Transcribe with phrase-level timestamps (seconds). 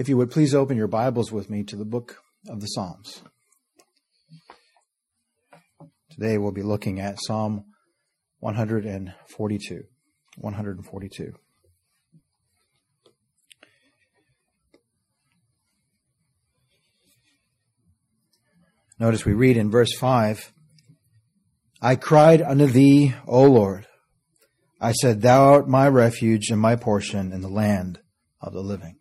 [0.00, 2.16] If you would please open your Bibles with me to the book
[2.48, 3.20] of the Psalms.
[6.12, 7.66] Today we'll be looking at Psalm
[8.38, 9.82] 142.
[10.38, 11.32] 142.
[18.98, 20.50] Notice we read in verse 5
[21.82, 23.86] I cried unto thee, O Lord.
[24.80, 28.00] I said, Thou art my refuge and my portion in the land
[28.40, 28.99] of the living.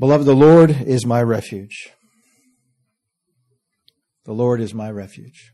[0.00, 1.90] Beloved, the Lord is my refuge.
[4.24, 5.52] The Lord is my refuge.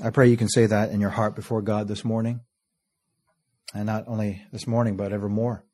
[0.00, 2.42] I pray you can say that in your heart before God this morning.
[3.74, 5.64] And not only this morning, but evermore.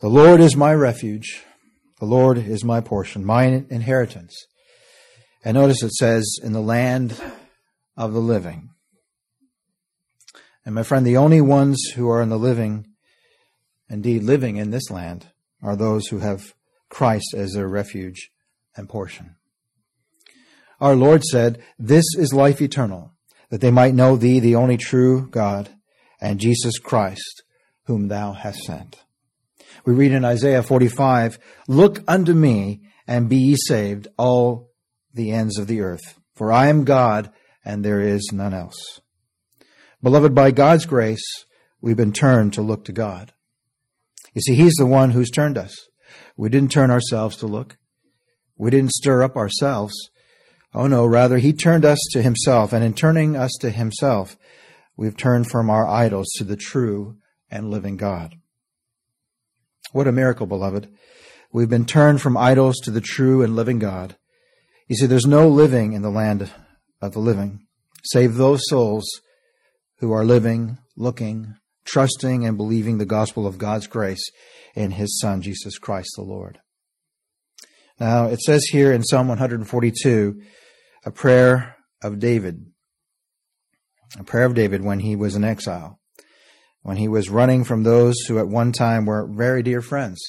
[0.00, 1.44] The Lord is my refuge.
[2.00, 4.34] The Lord is my portion, my inheritance.
[5.44, 7.14] And notice it says, in the land
[7.96, 8.70] of the living.
[10.66, 12.86] And my friend, the only ones who are in the living,
[13.88, 15.28] indeed living in this land,
[15.62, 16.54] are those who have
[16.90, 18.30] Christ as their refuge
[18.76, 19.36] and portion.
[20.80, 23.12] Our Lord said, This is life eternal,
[23.48, 25.70] that they might know thee, the only true God,
[26.20, 27.42] and Jesus Christ,
[27.84, 29.02] whom thou hast sent.
[29.84, 31.38] We read in Isaiah 45,
[31.68, 34.70] Look unto me, and be ye saved, all
[35.12, 36.18] the ends of the earth.
[36.34, 37.30] For I am God,
[37.64, 39.00] and there is none else.
[40.02, 41.24] Beloved, by God's grace,
[41.80, 43.32] we've been turned to look to God.
[44.32, 45.89] You see, He's the one who's turned us.
[46.36, 47.76] We didn't turn ourselves to look.
[48.56, 49.94] We didn't stir up ourselves.
[50.74, 54.36] Oh no, rather, He turned us to Himself, and in turning us to Himself,
[54.96, 57.16] we've turned from our idols to the true
[57.50, 58.34] and living God.
[59.92, 60.88] What a miracle, beloved.
[61.52, 64.16] We've been turned from idols to the true and living God.
[64.86, 66.50] You see, there's no living in the land
[67.00, 67.66] of the living,
[68.04, 69.04] save those souls
[69.98, 74.30] who are living, looking, trusting, and believing the gospel of God's grace
[74.80, 76.58] in His Son, Jesus Christ the Lord.
[77.98, 80.40] Now, it says here in Psalm 142,
[81.04, 82.66] a prayer of David.
[84.18, 86.00] A prayer of David when he was in exile
[86.82, 90.20] when he was running from those who at one time were very dear friends.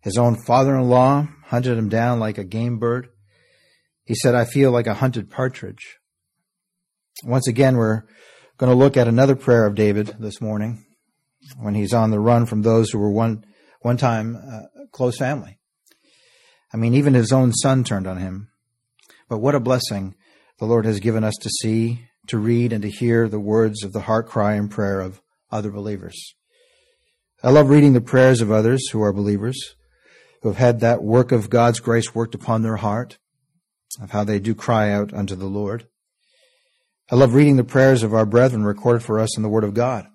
[0.00, 3.08] His own father in law hunted him down like a game bird.
[4.04, 5.96] He said, I feel like a hunted partridge.
[7.24, 8.02] Once again, we're
[8.58, 10.84] going to look at another prayer of David this morning
[11.58, 13.44] when he's on the run from those who were one,
[13.80, 15.58] one time uh, close family.
[16.72, 18.48] I mean, even his own son turned on him.
[19.28, 20.14] But what a blessing
[20.58, 23.92] the Lord has given us to see, to read, and to hear the words of
[23.92, 25.20] the heart cry and prayer of
[25.50, 26.34] other believers.
[27.42, 29.74] I love reading the prayers of others who are believers,
[30.42, 33.18] who have had that work of God's grace worked upon their heart,
[34.00, 35.86] of how they do cry out unto the Lord.
[37.10, 39.74] I love reading the prayers of our brethren recorded for us in the Word of
[39.74, 40.08] God.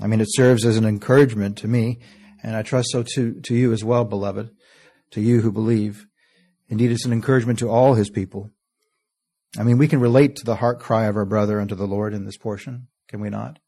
[0.00, 2.00] I mean, it serves as an encouragement to me,
[2.42, 4.50] and I trust so to, to you as well, beloved,
[5.12, 6.06] to you who believe.
[6.68, 8.50] Indeed, it's an encouragement to all his people.
[9.58, 12.14] I mean, we can relate to the heart cry of our brother unto the Lord
[12.14, 13.58] in this portion, can we not?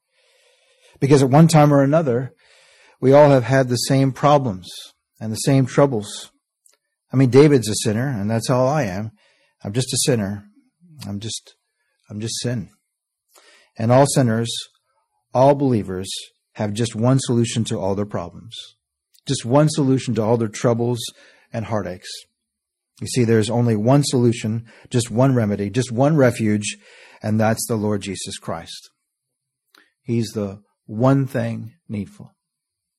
[0.98, 2.32] Because at one time or another,
[3.00, 4.70] we all have had the same problems
[5.20, 6.30] and the same troubles.
[7.12, 9.10] I mean, David's a sinner, and that's all I am.
[9.62, 10.46] I'm just a sinner.
[11.06, 11.54] I'm just,
[12.08, 12.70] I'm just sin.
[13.76, 14.50] And all sinners,
[15.34, 16.08] all believers,
[16.54, 18.56] have just one solution to all their problems.
[19.26, 21.00] Just one solution to all their troubles
[21.52, 22.08] and heartaches.
[23.00, 26.76] You see, there's only one solution, just one remedy, just one refuge,
[27.22, 28.90] and that's the Lord Jesus Christ.
[30.02, 32.34] He's the one thing needful.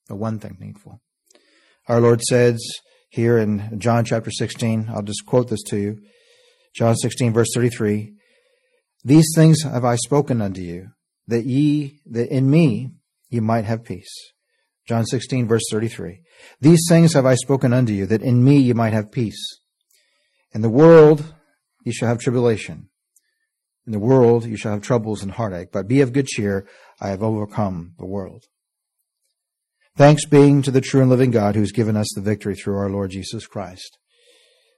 [0.08, 1.00] The one thing needful.
[1.88, 2.60] Our Lord says
[3.10, 6.00] here in John chapter 16, I'll just quote this to you.
[6.76, 8.14] John 16 verse 33,
[9.04, 10.90] These things have I spoken unto you,
[11.28, 12.92] that ye, that in me
[13.30, 14.14] ye might have peace.
[14.88, 16.22] John 16 verse 33,
[16.62, 19.60] These things have I spoken unto you, that in me ye might have peace.
[20.54, 21.34] In the world
[21.84, 22.90] ye shall have tribulation.
[23.86, 26.68] In the world you shall have troubles and heartache, but be of good cheer.
[27.00, 28.46] I have overcome the world.
[29.98, 32.78] Thanks being to the true and living God who has given us the victory through
[32.78, 33.98] our Lord Jesus Christ.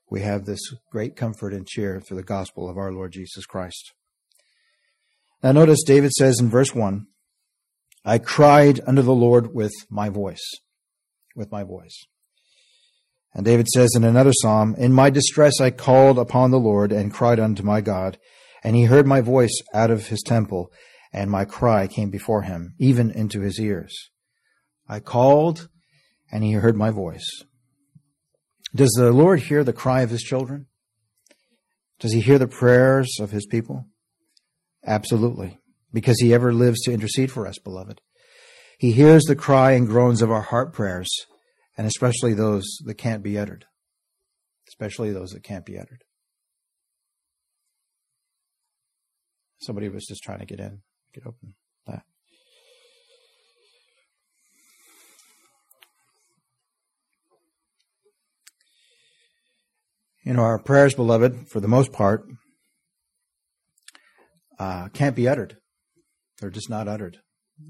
[0.10, 0.62] We have this
[0.92, 3.94] great comfort and cheer through the gospel of our Lord Jesus Christ.
[5.44, 7.06] Now notice David says in verse 1,
[8.06, 10.44] I cried unto the Lord with my voice.
[11.36, 12.06] With my voice.
[13.34, 17.14] And David says in another psalm, In my distress I called upon the Lord and
[17.14, 18.18] cried unto my God,
[18.64, 20.72] and he heard my voice out of his temple
[21.14, 24.12] and my cry came before him, even into his ears.
[24.88, 25.70] I called,
[26.32, 27.28] and he heard my voice.
[28.76, 30.68] Does the Lord hear the cry of his children?
[32.00, 33.88] Does he hear the prayers of his people?
[34.88, 35.60] Absolutely,
[35.94, 38.02] because he ever lives to intercede for us, beloved.
[38.80, 41.10] He hears the cry and groans of our heart prayers
[41.78, 43.66] and especially those that can't be uttered.
[44.68, 46.04] Especially those that can't be uttered.
[49.62, 50.82] Somebody was just trying to get in,
[51.14, 51.54] get open
[51.86, 52.04] that.
[60.24, 62.28] You know, our prayers, beloved, for the most part,
[64.60, 65.58] uh, can't be uttered.
[66.40, 67.18] They're just not uttered.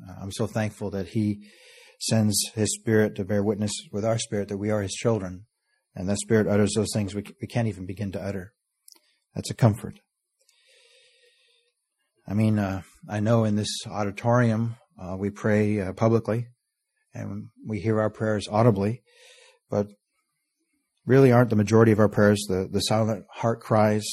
[0.07, 1.48] Uh, I'm so thankful that He
[2.00, 5.45] sends His Spirit to bear witness with our spirit that we are His children.
[5.95, 8.54] And that Spirit utters those things we, we can't even begin to utter.
[9.34, 10.00] That's a comfort.
[12.28, 16.48] I mean, uh, I know in this auditorium uh, we pray uh, publicly
[17.13, 19.01] and we hear our prayers audibly,
[19.69, 19.88] but
[21.06, 24.06] really aren't the majority of our prayers the, the silent heart cries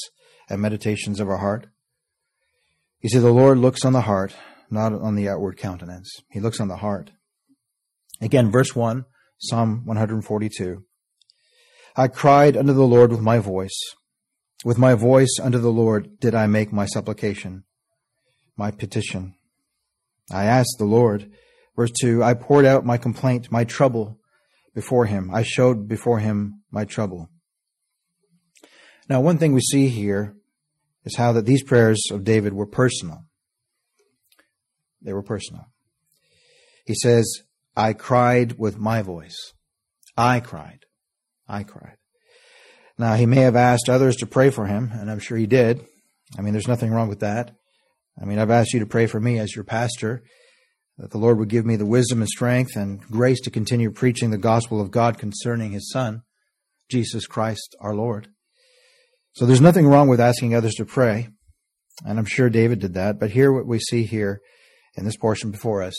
[0.49, 1.67] and meditations of our heart?
[3.05, 4.33] You see, the Lord looks on the heart,
[4.71, 6.11] not on the outward countenance.
[6.31, 7.11] He looks on the heart.
[8.19, 9.05] Again, verse 1,
[9.37, 10.83] Psalm 142.
[11.95, 13.79] I cried unto the Lord with my voice.
[14.63, 17.65] With my voice unto the Lord did I make my supplication
[18.57, 19.35] my petition.
[20.31, 21.29] I asked the Lord,
[21.75, 24.19] verse 2, I poured out my complaint, my trouble
[24.73, 25.29] before him.
[25.31, 27.29] I showed before him my trouble.
[29.07, 30.35] Now, one thing we see here
[31.05, 33.25] is how that these prayers of David were personal.
[35.01, 35.65] They were personal.
[36.85, 37.41] He says,
[37.75, 39.53] I cried with my voice.
[40.17, 40.79] I cried.
[41.47, 41.97] I cried.
[42.97, 45.85] Now, he may have asked others to pray for him, and I'm sure he did.
[46.37, 47.51] I mean, there's nothing wrong with that.
[48.19, 50.23] I mean, I've asked you to pray for me as your pastor,
[50.97, 54.31] that the Lord would give me the wisdom and strength and grace to continue preaching
[54.31, 56.21] the gospel of God concerning his Son,
[56.89, 58.29] Jesus Christ our Lord.
[59.35, 61.27] So there's nothing wrong with asking others to pray,
[62.05, 64.39] and I'm sure David did that, but here what we see here
[64.95, 65.93] in this portion before us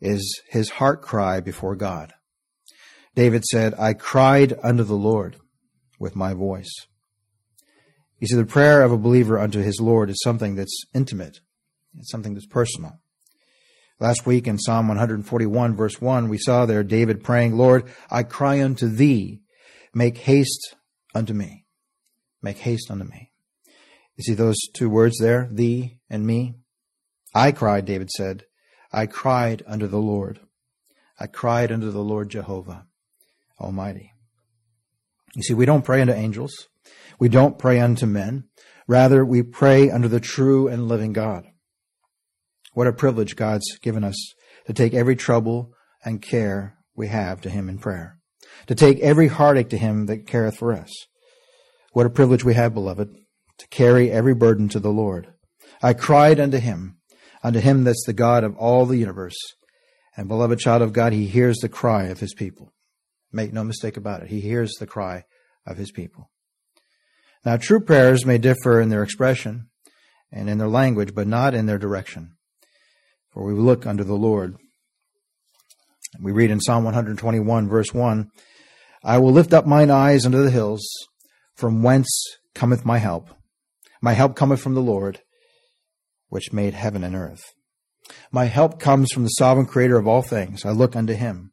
[0.00, 2.12] is his heart cry before God.
[3.16, 5.36] David said, I cried unto the Lord
[5.98, 6.72] with my voice.
[8.20, 11.40] You see, the prayer of a believer unto his Lord is something that's intimate.
[11.98, 13.00] It's something that's personal.
[13.98, 18.62] Last week in Psalm 141 verse 1, we saw there David praying, Lord, I cry
[18.62, 19.40] unto thee,
[19.92, 20.76] make haste
[21.16, 21.63] unto me.
[22.44, 23.30] Make haste unto me.
[24.16, 26.56] You see those two words there, thee and me?
[27.34, 28.44] I cried, David said.
[28.92, 30.40] I cried unto the Lord.
[31.18, 32.84] I cried unto the Lord Jehovah
[33.58, 34.12] Almighty.
[35.34, 36.68] You see, we don't pray unto angels.
[37.18, 38.44] We don't pray unto men.
[38.86, 41.46] Rather, we pray unto the true and living God.
[42.74, 44.34] What a privilege God's given us
[44.66, 45.72] to take every trouble
[46.04, 48.18] and care we have to Him in prayer,
[48.66, 50.92] to take every heartache to Him that careth for us.
[51.94, 53.14] What a privilege we have, beloved,
[53.56, 55.32] to carry every burden to the Lord.
[55.80, 56.96] I cried unto Him,
[57.44, 59.36] unto Him that's the God of all the universe.
[60.16, 62.72] And beloved child of God, He hears the cry of His people.
[63.30, 64.28] Make no mistake about it.
[64.28, 65.22] He hears the cry
[65.64, 66.32] of His people.
[67.44, 69.68] Now, true prayers may differ in their expression
[70.32, 72.32] and in their language, but not in their direction.
[73.30, 74.56] For we look unto the Lord.
[76.20, 78.30] We read in Psalm 121, verse 1
[79.04, 80.84] I will lift up mine eyes unto the hills,
[81.54, 82.08] from whence
[82.54, 83.30] cometh my help.
[84.00, 85.20] My help cometh from the Lord,
[86.28, 87.54] which made heaven and earth.
[88.30, 90.64] My help comes from the sovereign creator of all things.
[90.64, 91.52] I look unto him.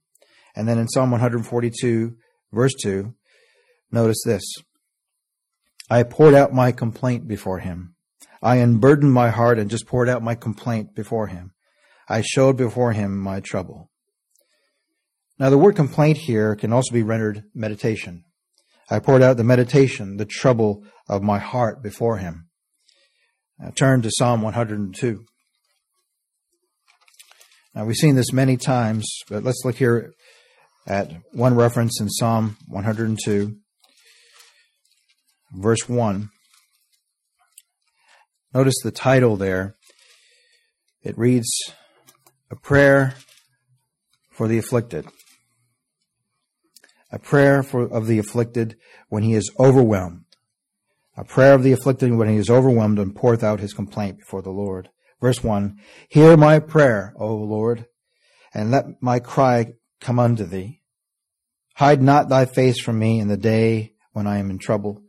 [0.55, 2.15] And then in Psalm 142,
[2.51, 3.13] verse 2,
[3.91, 4.43] notice this
[5.89, 7.95] I poured out my complaint before him.
[8.41, 11.51] I unburdened my heart and just poured out my complaint before him.
[12.09, 13.89] I showed before him my trouble.
[15.39, 18.25] Now, the word complaint here can also be rendered meditation.
[18.91, 22.47] I poured out the meditation, the trouble of my heart before him.
[23.57, 25.25] Now, turn to Psalm 102.
[27.73, 30.13] Now, we've seen this many times, but let's look here
[30.85, 33.55] at one reference in Psalm 102
[35.53, 36.29] verse 1.
[38.53, 39.75] Notice the title there.
[41.03, 41.49] It reads,
[42.49, 43.15] A Prayer
[44.29, 45.07] for the Afflicted.
[47.11, 48.77] A prayer for, of the afflicted
[49.09, 50.25] when he is overwhelmed.
[51.17, 54.41] A prayer of the afflicted when he is overwhelmed and poureth out his complaint before
[54.41, 54.89] the Lord.
[55.21, 55.77] Verse 1
[56.09, 57.85] Hear my prayer, O Lord,
[58.53, 60.81] and let my cry come unto thee.
[61.75, 65.01] Hide not thy face from me in the day when I am in trouble.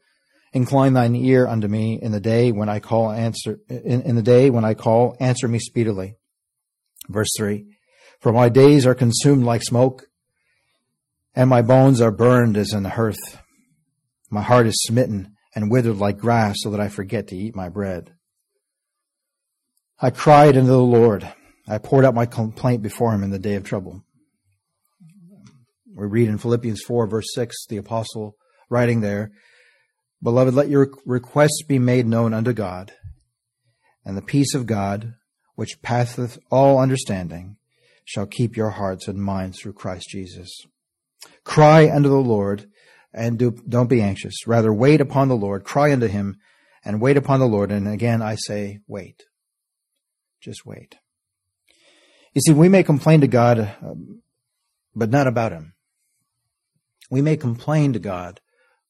[0.52, 4.22] Incline thine ear unto me in the day when I call answer in, in the
[4.22, 6.16] day when I call, answer me speedily.
[7.08, 7.66] Verse three.
[8.20, 10.06] For my days are consumed like smoke,
[11.34, 13.40] and my bones are burned as in the hearth.
[14.30, 17.68] My heart is smitten and withered like grass, so that I forget to eat my
[17.68, 18.14] bread.
[20.00, 21.30] I cried unto the Lord.
[21.68, 24.04] I poured out my complaint before him in the day of trouble.
[25.94, 28.36] We read in Philippians 4 verse 6, the apostle
[28.70, 29.30] writing there,
[30.22, 32.92] Beloved, let your requests be made known unto God,
[34.04, 35.14] and the peace of God,
[35.54, 37.56] which passeth all understanding,
[38.04, 40.50] shall keep your hearts and minds through Christ Jesus.
[41.44, 42.66] Cry unto the Lord,
[43.12, 44.46] and do, don't be anxious.
[44.46, 46.36] Rather, wait upon the Lord, cry unto him,
[46.84, 47.70] and wait upon the Lord.
[47.70, 49.22] And again, I say, wait.
[50.40, 50.96] Just wait.
[52.34, 54.22] You see, we may complain to God, um,
[54.94, 55.74] but not about him.
[57.10, 58.40] We may complain to God,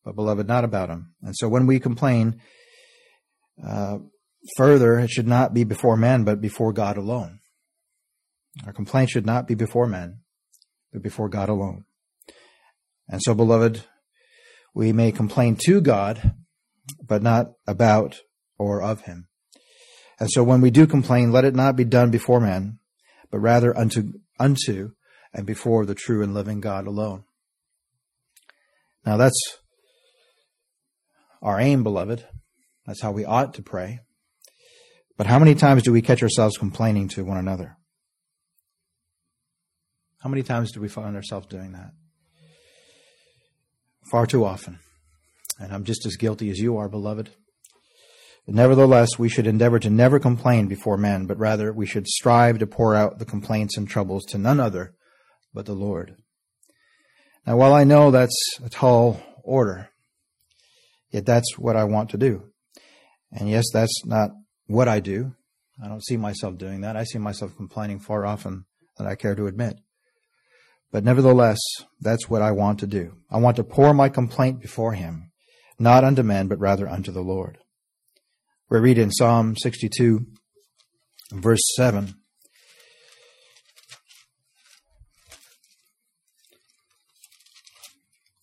[0.05, 1.15] but beloved, not about him.
[1.23, 2.41] And so when we complain,
[3.67, 3.99] uh,
[4.57, 7.41] further, it should not be before men, but before God alone.
[8.67, 10.21] Our complaint should not be before men,
[10.93, 11.85] but before God alone.
[13.13, 13.85] And so, beloved,
[14.75, 16.33] we may complain to God,
[17.07, 18.23] but not about
[18.59, 19.29] or of him.
[20.19, 22.79] And so when we do complain, let it not be done before men,
[23.31, 24.93] but rather unto, unto
[25.35, 27.25] and before the true and living God alone.
[29.05, 29.59] Now that's
[31.43, 32.25] our aim, beloved.
[32.87, 34.01] That's how we ought to pray.
[35.19, 37.77] But how many times do we catch ourselves complaining to one another?
[40.21, 41.91] How many times do we find ourselves doing that?
[44.11, 44.79] Far too often.
[45.59, 47.31] And I'm just as guilty as you are, beloved.
[48.47, 52.67] Nevertheless, we should endeavor to never complain before men, but rather we should strive to
[52.67, 54.95] pour out the complaints and troubles to none other
[55.55, 56.17] but the Lord.
[57.47, 59.91] Now, while I know that's a tall order,
[61.11, 62.51] yet that's what I want to do.
[63.31, 64.31] And yes, that's not
[64.67, 65.35] what I do.
[65.83, 66.97] I don't see myself doing that.
[66.97, 68.65] I see myself complaining far often
[68.97, 69.77] than I care to admit.
[70.93, 71.59] But nevertheless,
[72.01, 73.15] that's what I want to do.
[73.31, 75.31] I want to pour my complaint before Him,
[75.79, 77.59] not unto men, but rather unto the Lord.
[78.69, 80.27] We read in Psalm 62,
[81.33, 82.15] verse 7.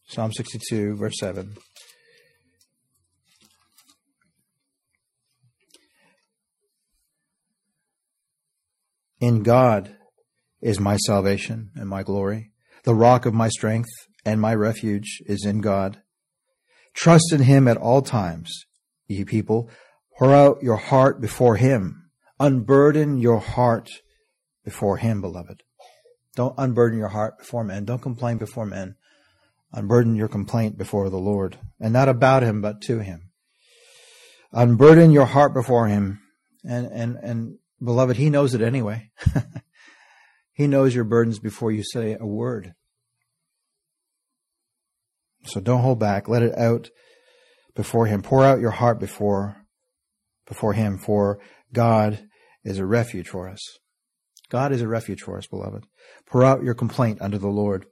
[0.07, 1.55] Psalm 62, verse 7.
[9.21, 9.95] In God
[10.61, 12.51] is my salvation and my glory.
[12.83, 13.89] The rock of my strength
[14.25, 16.01] and my refuge is in God.
[16.93, 18.65] Trust in him at all times,
[19.07, 19.69] ye people.
[20.17, 22.09] Pour out your heart before him.
[22.39, 23.89] Unburden your heart
[24.65, 25.63] before him, beloved.
[26.35, 27.85] Don't unburden your heart before men.
[27.85, 28.95] Don't complain before men.
[29.73, 31.57] Unburden your complaint before the Lord.
[31.79, 33.31] And not about him, but to him.
[34.51, 36.21] Unburden your heart before him.
[36.63, 39.11] And, and, and beloved, he knows it anyway.
[40.59, 42.73] he knows your burdens before you say a word.
[45.45, 46.27] So don't hold back.
[46.27, 46.89] Let it out
[47.75, 48.21] before him.
[48.21, 49.59] Pour out your heart before
[50.49, 51.39] before Him, for
[51.71, 52.27] God
[52.65, 53.61] is a refuge for us.
[54.49, 55.85] God is a refuge for us, beloved.
[56.25, 57.85] Pour out your complaint unto the Lord.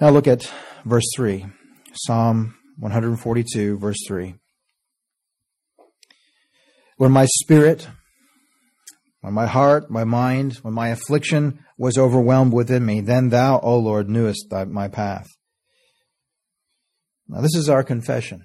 [0.00, 0.52] Now look at
[0.84, 1.46] verse 3,
[1.94, 4.34] Psalm 142, verse 3.
[6.96, 7.88] When my spirit,
[9.20, 13.78] when my heart, my mind, when my affliction was overwhelmed within me, then thou, O
[13.78, 15.26] Lord, knewest thy, my path.
[17.28, 18.44] Now this is our confession.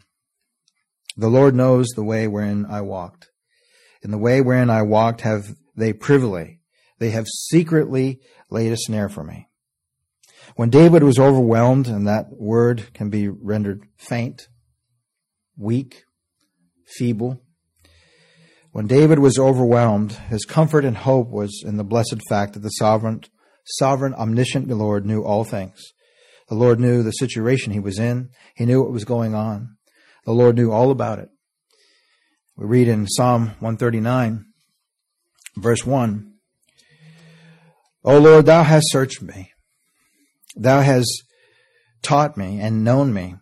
[1.18, 3.30] The Lord knows the way wherein I walked.
[4.02, 6.60] In the way wherein I walked have they privily,
[7.00, 9.48] they have secretly laid a snare for me.
[10.56, 14.48] When David was overwhelmed, and that word can be rendered faint,
[15.58, 16.04] weak,
[16.86, 17.42] feeble,
[18.76, 22.68] when David was overwhelmed, his comfort and hope was in the blessed fact that the
[22.72, 23.22] sovereign,
[23.64, 25.82] sovereign, omniscient Lord knew all things.
[26.50, 28.32] The Lord knew the situation he was in.
[28.54, 29.78] He knew what was going on.
[30.26, 31.30] The Lord knew all about it.
[32.58, 34.44] We read in Psalm 139,
[35.56, 36.34] verse 1
[38.04, 39.54] O Lord, thou hast searched me.
[40.58, 41.24] Thou hast
[42.02, 43.36] taught me and known me.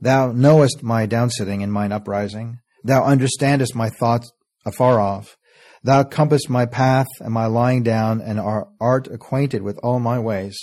[0.00, 2.58] Thou knowest my downsitting and mine uprising.
[2.82, 4.32] Thou understandest my thoughts
[4.64, 5.36] afar off.
[5.82, 10.58] Thou compassest my path and my lying down, and art acquainted with all my ways.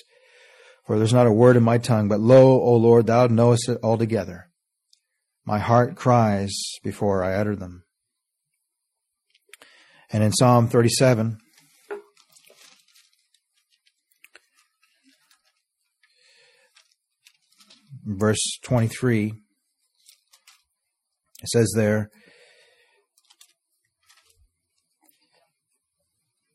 [0.86, 3.80] For there's not a word in my tongue, but lo, O Lord, thou knowest it
[3.84, 4.50] altogether.
[5.46, 7.84] My heart cries before I utter them.
[10.12, 11.40] And in Psalm 37,
[18.06, 19.34] verse 23,
[21.42, 22.10] it says there,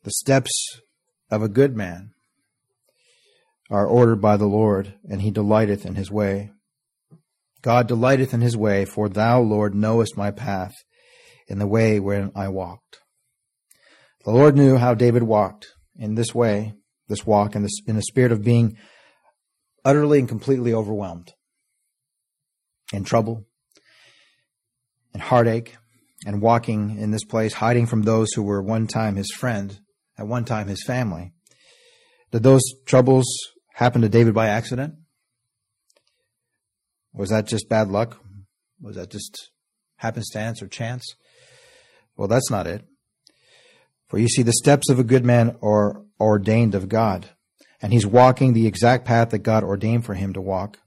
[0.04, 0.80] The steps
[1.30, 2.10] of a good man
[3.70, 6.50] are ordered by the Lord, and he delighteth in his way.
[7.62, 10.74] God delighteth in his way, for thou, Lord, knowest my path
[11.46, 12.98] in the way wherein I walked.
[14.24, 16.74] The Lord knew how David walked in this way,
[17.08, 18.76] this walk, in, in the spirit of being
[19.84, 21.32] utterly and completely overwhelmed,
[22.92, 23.46] in trouble,
[25.14, 25.76] in heartache,
[26.26, 29.78] and walking in this place, hiding from those who were one time his friend,
[30.18, 31.32] at one time his family.
[32.30, 33.26] Did those troubles
[33.74, 34.94] happen to David by accident?
[37.12, 38.18] Was that just bad luck?
[38.80, 39.50] Was that just
[39.96, 41.04] happenstance or chance?
[42.16, 42.84] Well, that's not it.
[44.08, 47.30] For you see, the steps of a good man are ordained of God,
[47.80, 50.78] and he's walking the exact path that God ordained for him to walk,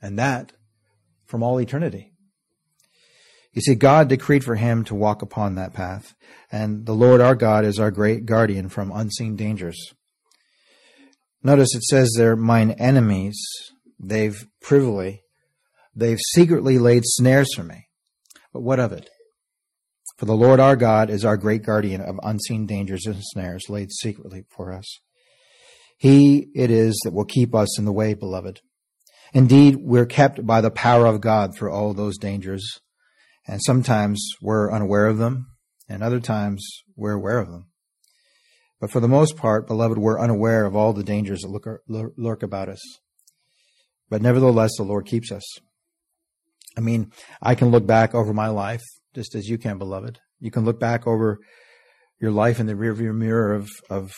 [0.00, 0.52] and that
[1.26, 2.09] from all eternity.
[3.52, 6.14] You see, God decreed for him to walk upon that path,
[6.52, 9.92] and the Lord our God is our great guardian from unseen dangers.
[11.42, 13.40] Notice it says they're mine enemies,
[13.98, 15.22] they've privily,
[15.94, 17.88] they've secretly laid snares for me.
[18.52, 19.08] But what of it?
[20.16, 23.90] For the Lord our God is our great guardian of unseen dangers and snares laid
[23.90, 24.84] secretly for us.
[25.96, 28.60] He it is that will keep us in the way, beloved.
[29.32, 32.80] Indeed, we're kept by the power of God through all those dangers,
[33.50, 35.50] and sometimes we're unaware of them,
[35.88, 36.64] and other times
[36.94, 37.66] we're aware of them.
[38.80, 41.80] But for the most part, beloved, we're unaware of all the dangers that
[42.16, 42.80] lurk about us.
[44.08, 45.42] But nevertheless, the Lord keeps us.
[46.78, 47.10] I mean,
[47.42, 48.82] I can look back over my life
[49.16, 50.20] just as you can, beloved.
[50.38, 51.40] You can look back over
[52.20, 54.12] your life in the rearview mirror of, of,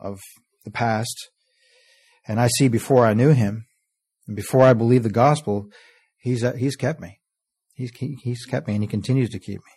[0.00, 0.18] of
[0.64, 1.30] the past.
[2.26, 3.66] And I see before I knew him
[4.26, 5.68] and before I believed the gospel,
[6.18, 7.20] he's, he's kept me.
[7.76, 9.72] He's, he's kept me and he continues to keep me.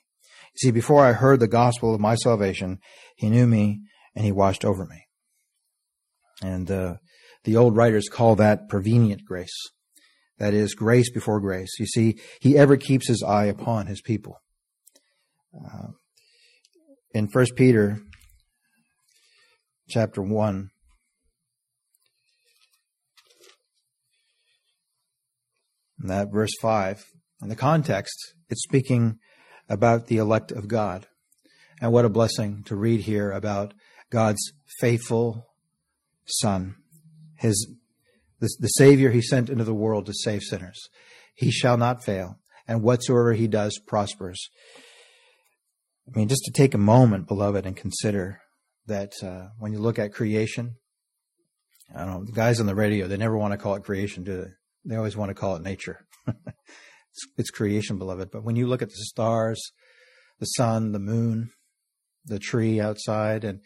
[0.53, 2.79] You see, before I heard the gospel of my salvation,
[3.15, 3.81] he knew me
[4.15, 5.05] and he watched over me.
[6.41, 6.95] And, uh,
[7.43, 9.55] the old writers call that prevenient grace.
[10.37, 11.69] That is grace before grace.
[11.79, 14.41] You see, he ever keeps his eye upon his people.
[15.53, 15.87] Uh,
[17.13, 17.99] in First Peter
[19.89, 20.69] chapter one,
[25.99, 27.03] that verse five,
[27.41, 29.19] in the context, it's speaking
[29.67, 31.07] about the elect of God.
[31.81, 33.73] And what a blessing to read here about
[34.11, 35.45] God's faithful
[36.25, 36.75] Son,
[37.37, 37.75] his
[38.39, 40.89] the, the Savior he sent into the world to save sinners.
[41.33, 44.49] He shall not fail, and whatsoever he does prospers.
[46.07, 48.41] I mean, just to take a moment, beloved, and consider
[48.87, 50.75] that uh, when you look at creation,
[51.95, 54.23] I don't know, the guys on the radio, they never want to call it creation,
[54.23, 54.49] do they?
[54.85, 56.05] They always want to call it nature.
[57.37, 58.31] it's, creation, beloved.
[58.31, 59.71] But when you look at the stars,
[60.39, 61.51] the sun, the moon,
[62.25, 63.61] the tree outside, and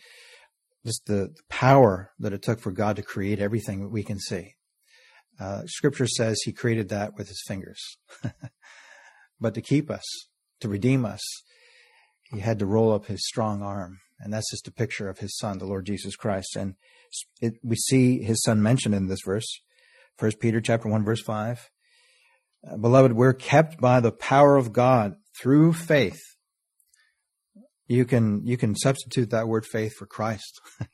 [0.86, 4.54] just the power that it took for God to create everything that we can see.
[5.40, 7.80] Uh, scripture says he created that with his fingers.
[9.40, 10.04] but to keep us,
[10.60, 11.22] to redeem us,
[12.32, 14.00] he had to roll up his strong arm.
[14.20, 16.56] And that's just a picture of his son, the Lord Jesus Christ.
[16.56, 16.76] And
[17.42, 19.48] it, we see his son mentioned in this verse,
[20.18, 21.70] First Peter chapter 1, verse 5.
[22.70, 26.22] Uh, beloved, we're kept by the power of God through faith.
[27.88, 30.62] You can, you can substitute that word faith for Christ.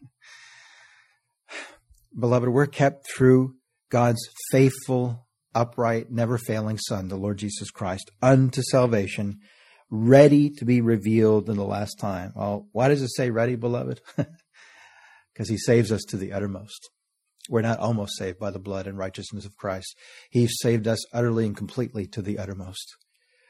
[2.20, 3.54] Beloved, we're kept through
[3.90, 9.40] God's faithful, upright, never failing Son, the Lord Jesus Christ, unto salvation,
[9.92, 12.34] ready to be revealed in the last time.
[12.36, 14.02] Well, why does it say ready, beloved?
[15.32, 16.90] Because he saves us to the uttermost.
[17.50, 19.98] We're not almost saved by the blood and righteousness of Christ.
[20.30, 22.96] He saved us utterly and completely to the uttermost.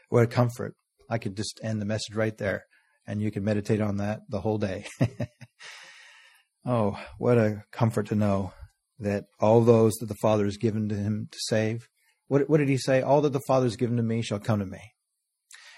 [0.07, 0.75] What a comfort.
[1.09, 2.63] I could just end the message right there
[3.05, 4.85] and you can meditate on that the whole day.
[6.65, 8.53] oh, what a comfort to know
[8.99, 11.89] that all those that the Father has given to him to save,
[12.27, 13.01] what, what did he say?
[13.01, 14.93] All that the Father has given to me shall come to me.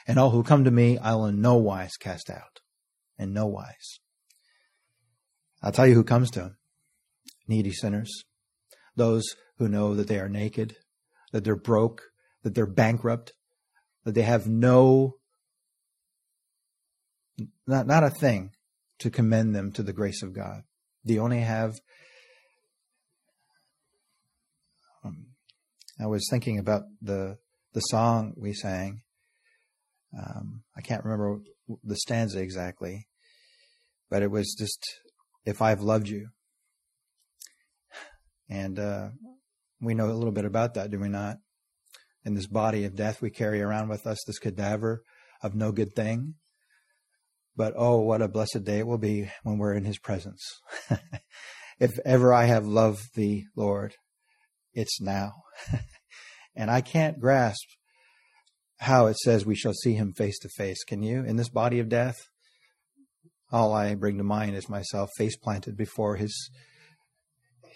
[0.06, 2.60] And all who come to me, I will in no wise cast out.
[3.18, 4.00] In no wise.
[5.64, 6.58] I'll tell you who comes to him.
[7.48, 8.24] Needy sinners.
[8.96, 9.24] Those
[9.58, 10.76] who know that they are naked,
[11.32, 12.04] that they're broke,
[12.44, 13.34] that they're bankrupt,
[14.04, 15.16] that they have no,
[17.68, 18.52] not, not a thing
[19.00, 20.62] to commend them to the grace of God.
[21.04, 21.80] They only have
[26.02, 27.38] I was thinking about the
[27.74, 29.02] the song we sang.
[30.18, 31.42] Um, I can't remember
[31.84, 33.08] the stanza exactly,
[34.10, 34.84] but it was just
[35.46, 36.30] "If I've loved you,"
[38.52, 39.08] and uh,
[39.80, 41.38] we know a little bit about that, do we not?
[42.26, 45.04] In this body of death, we carry around with us this cadaver
[45.42, 46.36] of no good thing.
[47.56, 50.44] But oh, what a blessed day it will be when we're in His presence.
[51.80, 53.96] if ever I have loved Thee, Lord,
[54.74, 55.32] it's now.
[56.56, 57.66] and I can't grasp
[58.80, 60.84] how it says we shall see him face to face.
[60.84, 61.24] Can you?
[61.24, 62.18] In this body of death,
[63.52, 66.50] all I bring to mind is myself face planted before his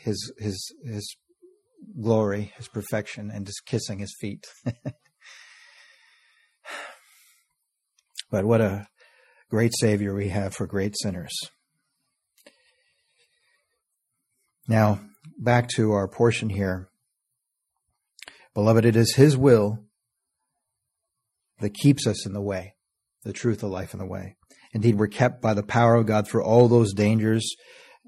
[0.05, 1.17] his his his
[2.01, 4.45] glory, his perfection, and just kissing his feet.
[8.31, 8.87] but what a
[9.49, 11.33] great Savior we have for great sinners.
[14.67, 15.01] Now,
[15.37, 16.89] back to our portion here.
[18.53, 19.79] Beloved, it is His will
[21.59, 22.75] that keeps us in the way,
[23.23, 24.37] the truth, the life, and the way.
[24.73, 27.55] Indeed, we're kept by the power of God through all those dangers.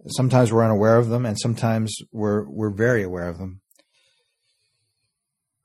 [0.08, 3.62] Sometimes we're unaware of them, and sometimes we're we're very aware of them.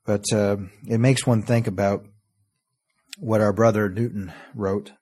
[0.05, 0.57] But uh,
[0.88, 2.05] it makes one think about
[3.18, 4.92] what our brother Newton wrote,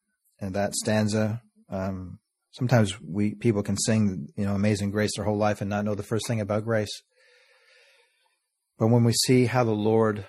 [0.40, 1.42] and that stanza.
[1.70, 2.18] Um,
[2.50, 5.94] sometimes we people can sing, you know, "Amazing Grace" their whole life and not know
[5.94, 7.02] the first thing about grace.
[8.78, 10.24] But when we see how the Lord,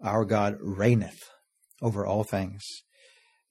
[0.00, 1.18] our God, reigneth
[1.82, 2.62] over all things,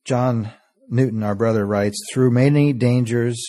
[0.05, 0.51] John
[0.87, 3.43] Newton, our brother, writes, Through many dangers,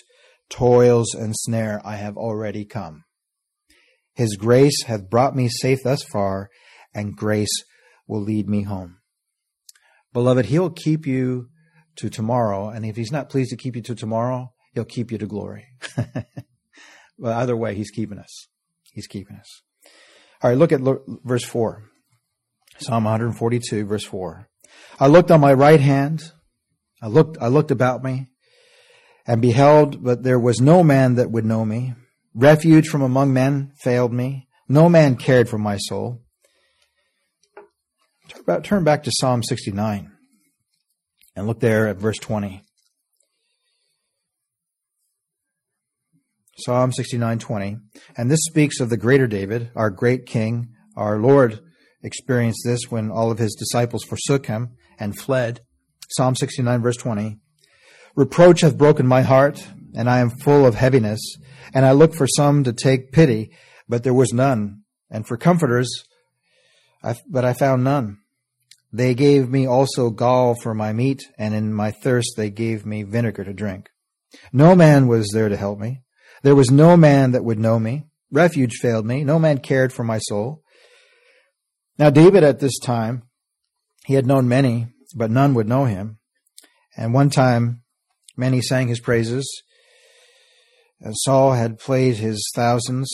[0.49, 3.05] toils, and snare I have already come.
[4.15, 6.49] His grace hath brought me safe thus far,
[6.95, 7.65] and grace
[8.07, 8.99] will lead me home.
[10.13, 11.49] Beloved, He'll keep you
[11.97, 15.19] to tomorrow, and if He's not pleased to keep you to tomorrow, He'll keep you
[15.19, 15.67] to glory.
[17.19, 18.49] well, either way, He's keeping us.
[18.93, 19.63] He's keeping us.
[20.43, 20.81] All right, look at
[21.25, 21.83] verse 4.
[22.79, 24.49] Psalm 142, verse 4.
[25.01, 26.33] I looked on my right hand
[27.03, 28.29] I looked, I looked about me
[29.27, 31.95] and beheld, but there was no man that would know me.
[32.35, 34.47] Refuge from among men failed me.
[34.69, 36.23] No man cared for my soul.
[38.63, 40.11] Turn back to Psalm 69
[41.35, 42.63] and look there at verse 20.
[46.59, 47.77] Psalm 69:20.
[48.17, 50.69] And this speaks of the greater David, our great king.
[50.97, 51.61] Our Lord
[52.03, 55.61] experienced this when all of his disciples forsook him and fled.
[56.09, 57.39] Psalm 69, verse 20.
[58.17, 61.21] Reproach hath broken my heart, and I am full of heaviness.
[61.73, 63.51] And I looked for some to take pity,
[63.89, 64.83] but there was none.
[65.11, 66.05] And for comforters,
[67.29, 68.19] but I found none.
[68.93, 73.03] They gave me also gall for my meat, and in my thirst they gave me
[73.03, 73.91] vinegar to drink.
[74.53, 76.03] No man was there to help me.
[76.43, 78.07] There was no man that would know me.
[78.31, 79.25] Refuge failed me.
[79.25, 80.63] No man cared for my soul.
[81.99, 83.23] Now, David at this time,
[84.05, 86.19] he had known many, but none would know him.
[86.97, 87.83] And one time,
[88.37, 89.63] many sang his praises.
[91.01, 93.11] And Saul had played his thousands,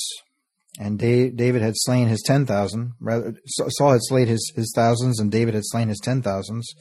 [0.78, 2.92] and David had slain his ten thousand.
[3.00, 6.72] Rather, Saul had slain his, his thousands, and David had slain his ten thousands.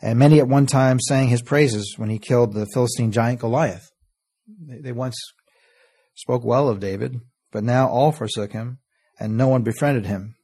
[0.00, 3.88] And many at one time sang his praises when he killed the Philistine giant Goliath.
[4.66, 5.16] They once
[6.14, 7.20] spoke well of David,
[7.52, 8.78] but now all forsook him,
[9.20, 10.34] and no one befriended him.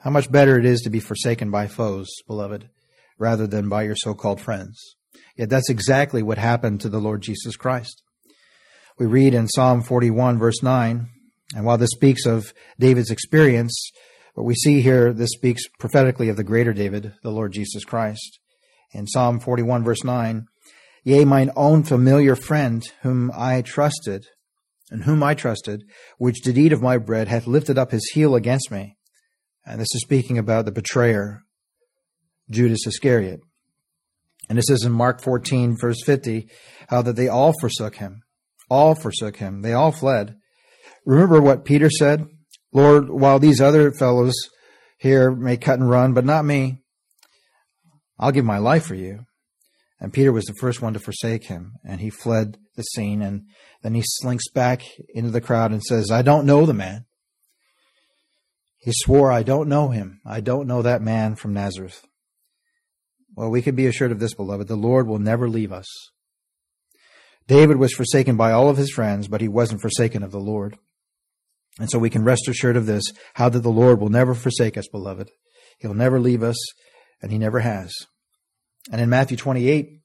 [0.00, 2.68] How much better it is to be forsaken by foes, beloved,
[3.18, 4.96] rather than by your so called friends.
[5.40, 8.02] Yet that's exactly what happened to the Lord Jesus Christ.
[8.98, 11.08] We read in Psalm 41, verse 9,
[11.56, 13.72] and while this speaks of David's experience,
[14.34, 18.38] what we see here, this speaks prophetically of the greater David, the Lord Jesus Christ.
[18.92, 20.44] In Psalm 41, verse 9,
[21.04, 24.26] Yea, mine own familiar friend, whom I trusted,
[24.90, 25.84] and whom I trusted,
[26.18, 28.98] which did eat of my bread, hath lifted up his heel against me.
[29.64, 31.44] And this is speaking about the betrayer,
[32.50, 33.40] Judas Iscariot.
[34.50, 36.48] And this is in Mark 14, verse 50,
[36.88, 38.22] how that they all forsook him.
[38.68, 39.62] All forsook him.
[39.62, 40.34] They all fled.
[41.06, 42.26] Remember what Peter said?
[42.72, 44.34] Lord, while these other fellows
[44.98, 46.82] here may cut and run, but not me,
[48.18, 49.20] I'll give my life for you.
[50.00, 53.22] And Peter was the first one to forsake him, and he fled the scene.
[53.22, 53.44] And
[53.82, 54.82] then he slinks back
[55.14, 57.04] into the crowd and says, I don't know the man.
[58.78, 60.20] He swore, I don't know him.
[60.26, 62.04] I don't know that man from Nazareth.
[63.36, 64.68] Well, we can be assured of this, beloved.
[64.68, 65.86] The Lord will never leave us.
[67.46, 70.76] David was forsaken by all of his friends, but he wasn't forsaken of the Lord.
[71.78, 74.76] And so we can rest assured of this, how that the Lord will never forsake
[74.76, 75.30] us, beloved.
[75.78, 76.56] He'll never leave us,
[77.22, 77.92] and he never has.
[78.92, 80.00] And in Matthew 28,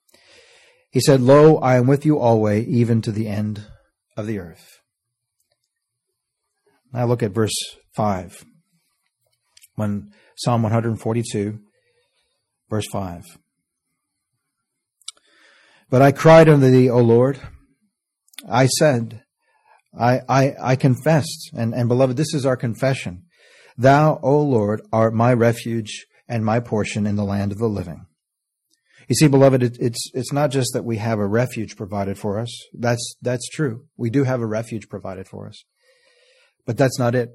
[0.92, 3.66] he said, Lo, I am with you always, even to the end
[4.16, 4.80] of the earth.
[6.94, 7.56] Now look at verse
[7.96, 8.46] 5
[9.76, 11.60] when Psalm 142,
[12.76, 13.24] verse 5.
[15.90, 17.40] But I cried unto thee, O Lord.
[18.50, 19.24] I said,
[19.98, 23.24] I, I, I confessed, and, and beloved, this is our confession.
[23.78, 28.08] Thou, O Lord, art my refuge and my portion in the land of the living.
[29.08, 32.40] You see, beloved, it, it's, it's not just that we have a refuge provided for
[32.40, 32.50] us.
[32.74, 33.86] That's, that's true.
[33.96, 35.64] We do have a refuge provided for us.
[36.66, 37.30] But that's not it.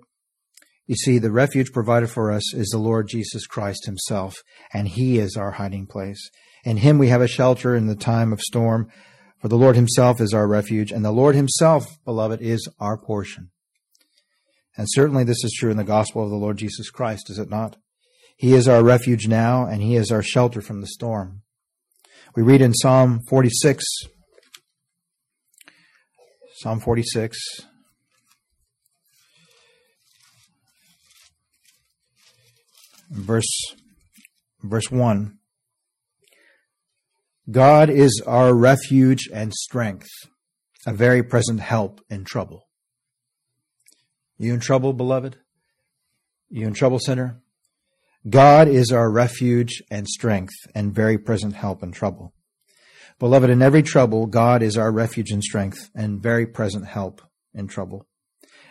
[0.91, 5.21] You see, the refuge provided for us is the Lord Jesus Christ himself, and he
[5.21, 6.31] is our hiding place.
[6.65, 8.89] In him we have a shelter in the time of storm,
[9.41, 13.53] for the Lord himself is our refuge, and the Lord himself, beloved, is our portion.
[14.77, 17.49] And certainly this is true in the gospel of the Lord Jesus Christ, is it
[17.49, 17.77] not?
[18.37, 21.43] He is our refuge now, and He is our shelter from the storm.
[22.35, 23.85] We read in Psalm 46,
[26.57, 27.39] Psalm 46,
[33.11, 33.75] verse,
[34.63, 35.37] verse 1.
[37.51, 40.09] God is our refuge and strength,
[40.87, 42.69] a very present help in trouble.
[44.39, 45.37] You in trouble, beloved?
[46.49, 47.43] You in trouble, sinner?
[48.29, 52.35] God is our refuge and strength and very present help in trouble.
[53.19, 57.21] Beloved, in every trouble, God is our refuge and strength and very present help
[57.53, 58.07] in trouble.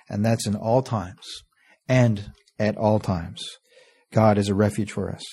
[0.10, 1.44] And that's in all times
[1.88, 3.44] and at all times.
[4.12, 5.24] God is a refuge for us.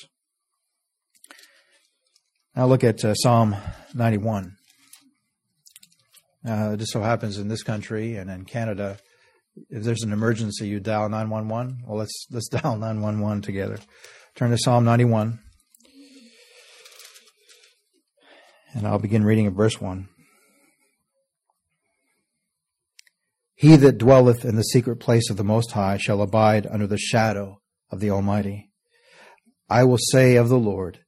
[2.55, 3.57] Now look at uh, Psalm
[3.95, 4.57] 91.
[6.49, 8.99] Uh, it just so happens in this country and in Canada,
[9.71, 11.83] if there's an emergency, you dial 911.
[11.87, 13.79] Well, let's let's dial 911 together.
[14.35, 15.39] Turn to Psalm 91.
[18.75, 20.09] And I'll begin reading at verse 1.
[23.55, 26.99] He that dwelleth in the secret place of the Most High shall abide under the
[26.99, 28.71] shadow of the Almighty.
[29.69, 31.01] I will say of the Lord,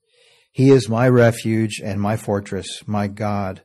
[0.52, 3.62] He is my refuge and my fortress, my God.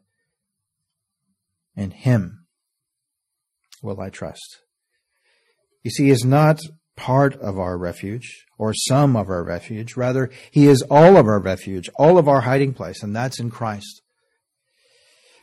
[1.76, 2.46] In Him
[3.82, 4.60] will I trust.
[5.84, 6.60] You see, He is not
[6.96, 9.98] part of our refuge or some of our refuge.
[9.98, 13.50] Rather, He is all of our refuge, all of our hiding place, and that's in
[13.50, 14.02] Christ.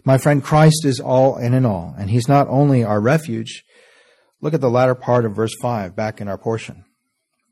[0.04, 3.64] My friend, Christ is all and in all, and He's not only our refuge.
[4.40, 6.84] Look at the latter part of verse 5 back in our portion,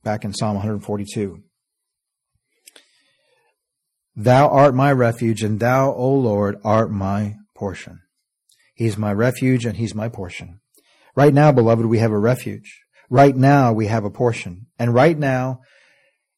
[0.03, 1.43] back in Psalm 142.
[4.17, 8.01] Thou art my refuge, and thou, O Lord, art my portion.
[8.75, 10.61] He's my refuge, and He's my portion.
[11.15, 12.83] Right now, beloved, we have a refuge.
[13.11, 14.67] Right now, we have a portion.
[14.79, 15.61] And right now,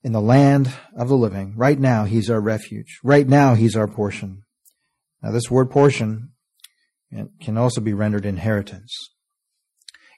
[0.03, 2.99] in the land of the living, right now, He's our refuge.
[3.03, 4.43] Right now, He's our portion.
[5.23, 6.33] Now, this word portion
[7.41, 8.95] can also be rendered inheritance.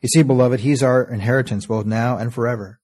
[0.03, 2.81] You see, beloved, He's our inheritance both now and forever.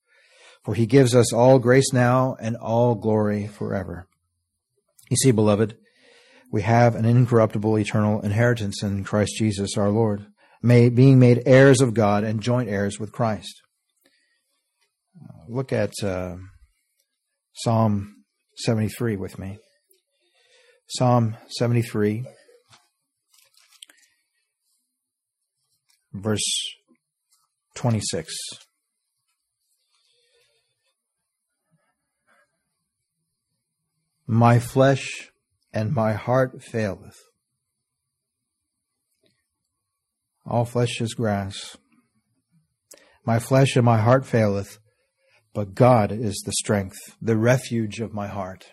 [0.63, 4.07] For He gives us all grace now and all glory forever.
[5.09, 5.75] You see, beloved,
[6.51, 10.25] we have an incorruptible eternal inheritance in Christ Jesus our Lord,
[10.61, 13.61] being made heirs of God and joint heirs with Christ.
[15.47, 16.35] Look at uh,
[17.53, 18.23] Psalm
[18.57, 19.57] 73 with me.
[20.87, 22.25] Psalm 73,
[26.13, 26.41] verse
[27.75, 28.33] 26.
[34.31, 35.31] My flesh
[35.73, 37.17] and my heart faileth.
[40.45, 41.75] All flesh is grass.
[43.25, 44.77] My flesh and my heart faileth,
[45.55, 48.67] but God is the strength, the refuge of my heart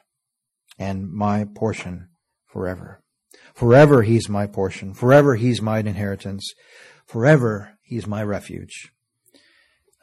[0.79, 2.11] and my portion
[2.45, 3.01] forever.
[3.55, 4.93] Forever he's my portion.
[4.93, 6.53] Forever he's my inheritance.
[7.07, 8.93] Forever he's my refuge.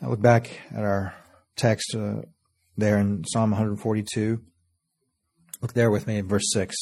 [0.02, 1.14] I look back at our
[1.56, 2.24] text uh,
[2.76, 4.42] there in Psalm 142.
[5.64, 6.76] Look there with me in verse 6.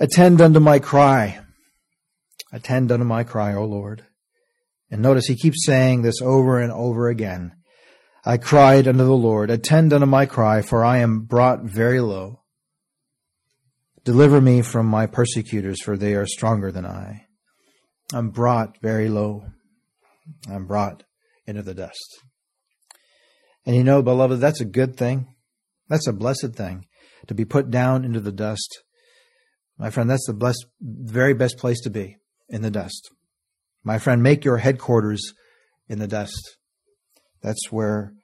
[0.00, 1.40] Attend unto my cry.
[2.50, 4.06] Attend unto my cry, O Lord.
[4.90, 7.52] And notice he keeps saying this over and over again.
[8.24, 12.40] I cried unto the Lord, attend unto my cry, for I am brought very low.
[14.02, 17.26] Deliver me from my persecutors, for they are stronger than I.
[18.14, 19.44] I'm brought very low.
[20.50, 21.02] I'm brought
[21.46, 22.22] into the dust.
[23.66, 25.34] And you know, beloved, that's a good thing.
[25.90, 26.86] That's a blessed thing
[27.26, 28.82] to be put down into the dust.
[29.78, 32.16] My friend, that's the blessed, very best place to be
[32.48, 33.10] in the dust.
[33.84, 35.32] My friend, make your headquarters
[35.88, 36.56] in the dust.
[37.42, 38.14] That's where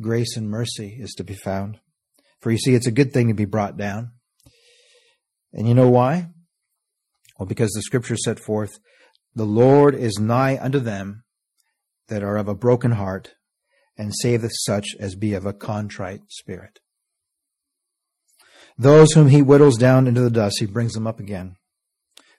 [0.00, 1.78] grace and mercy is to be found.
[2.40, 4.12] For you see, it's a good thing to be brought down.
[5.52, 6.30] And you know why?
[7.38, 8.78] Well, because the scripture set forth,
[9.34, 11.24] the Lord is nigh unto them
[12.08, 13.34] that are of a broken heart,
[13.96, 16.80] and saveth such as be of a contrite spirit.
[18.78, 21.56] Those whom he whittles down into the dust, he brings them up again.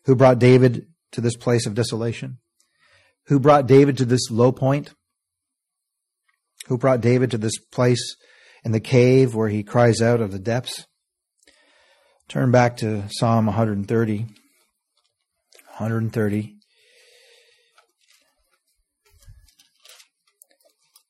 [0.06, 2.40] Who brought David to this place of desolation?
[3.28, 4.94] Who brought David to this low point?
[6.70, 8.16] who brought David to this place
[8.64, 10.86] in the cave where he cries out of the depths.
[12.28, 14.20] Turn back to Psalm 130.
[14.20, 16.56] 130.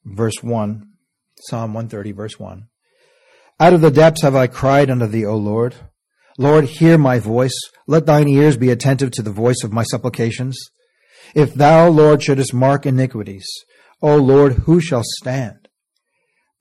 [0.06, 0.86] Verse 1.
[1.42, 2.68] Psalm 130, verse 1.
[3.60, 5.76] Out of the depths have I cried unto thee, O Lord.
[6.38, 7.60] Lord, hear my voice.
[7.88, 10.58] Let thine ears be attentive to the voice of my supplications.
[11.36, 13.46] If thou, Lord, shouldest mark iniquities,
[14.02, 15.68] O Lord, who shall stand?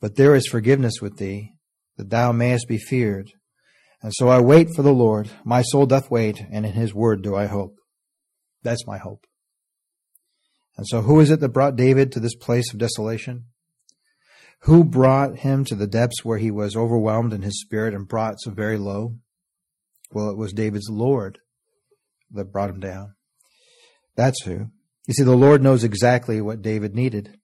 [0.00, 1.52] But there is forgiveness with thee,
[1.96, 3.30] that thou mayest be feared.
[4.02, 5.30] And so I wait for the Lord.
[5.44, 7.76] My soul doth wait, and in his word do I hope.
[8.62, 9.24] That's my hope.
[10.76, 13.44] And so who is it that brought David to this place of desolation?
[14.62, 18.40] Who brought him to the depths where he was overwhelmed in his spirit and brought
[18.40, 19.14] so very low?
[20.10, 21.38] Well, it was David's Lord
[22.32, 23.14] that brought him down.
[24.16, 24.66] That's who.
[25.06, 27.38] You see, the Lord knows exactly what David needed.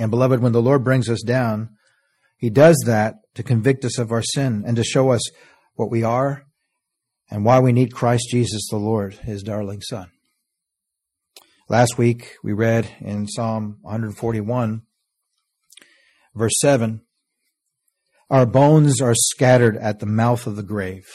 [0.00, 1.70] And beloved, when the Lord brings us down,
[2.36, 5.22] he does that to convict us of our sin and to show us
[5.74, 6.44] what we are
[7.30, 10.10] and why we need Christ Jesus the Lord, his darling son.
[11.68, 14.82] Last week we read in Psalm 141
[16.38, 17.02] verse 7,
[18.30, 21.06] our bones are scattered at the mouth of the grave.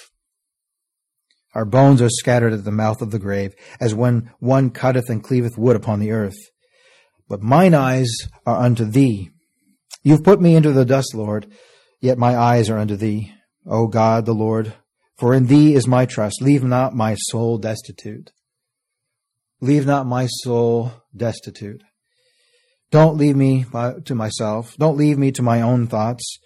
[1.54, 5.24] Our bones are scattered at the mouth of the grave, as when one cutteth and
[5.24, 6.38] cleaveth wood upon the earth.
[7.30, 8.10] But mine eyes
[8.46, 9.30] are unto thee.
[10.04, 11.48] You've put me into the dust, Lord,
[12.02, 13.32] yet my eyes are unto thee,
[13.66, 14.74] O God the Lord.
[15.18, 16.42] For in thee is my trust.
[16.42, 18.32] Leave not my soul destitute.
[19.62, 21.84] Leave not my soul destitute.
[22.94, 23.66] Don't leave me
[24.06, 24.76] to myself.
[24.78, 26.38] Don't leave me to my own thoughts.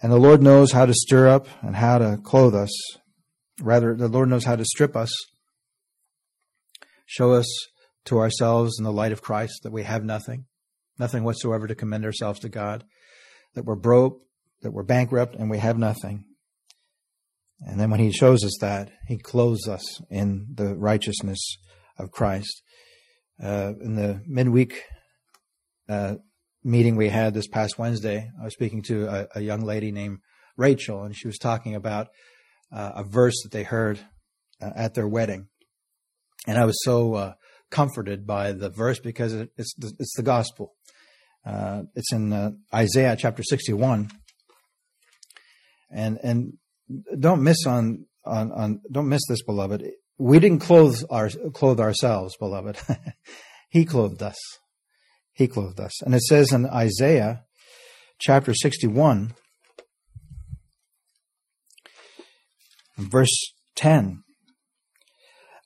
[0.00, 2.72] And the Lord knows how to stir up and how to clothe us.
[3.60, 5.12] Rather, the Lord knows how to strip us,
[7.04, 7.46] show us
[8.06, 10.46] to ourselves in the light of Christ that we have nothing,
[10.98, 12.82] nothing whatsoever to commend ourselves to God,
[13.54, 14.22] that we're broke,
[14.62, 16.24] that we're bankrupt, and we have nothing.
[17.60, 21.58] And then when He shows us that, He clothes us in the righteousness
[21.98, 22.62] of Christ.
[23.38, 24.82] Uh, in the midweek
[25.88, 26.14] uh,
[26.64, 30.18] meeting we had this past Wednesday, I was speaking to a, a young lady named
[30.56, 32.08] Rachel, and she was talking about
[32.72, 34.00] uh, a verse that they heard
[34.60, 35.48] uh, at their wedding.
[36.46, 37.34] And I was so uh,
[37.70, 40.74] comforted by the verse because it, it's, the, it's the gospel.
[41.44, 44.10] Uh, it's in Isaiah chapter 61.
[45.90, 46.54] And, and
[47.18, 49.88] don't miss on, on, on, don't miss this, beloved.
[50.18, 52.78] We didn't clothe our, clothe ourselves, beloved.
[53.68, 54.36] he clothed us.
[55.36, 56.00] He clothed us.
[56.02, 57.44] And it says in Isaiah
[58.18, 59.34] chapter 61,
[62.96, 64.22] verse 10,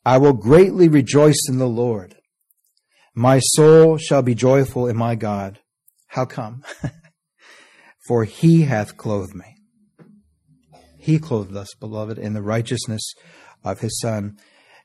[0.05, 2.17] I will greatly rejoice in the Lord.
[3.15, 5.61] My soul shall be joyful in my God.
[6.09, 6.65] How come?
[8.09, 9.55] For he hath clothed me.
[10.99, 13.15] He clothed us, beloved, in the righteousness
[13.63, 14.37] of his Son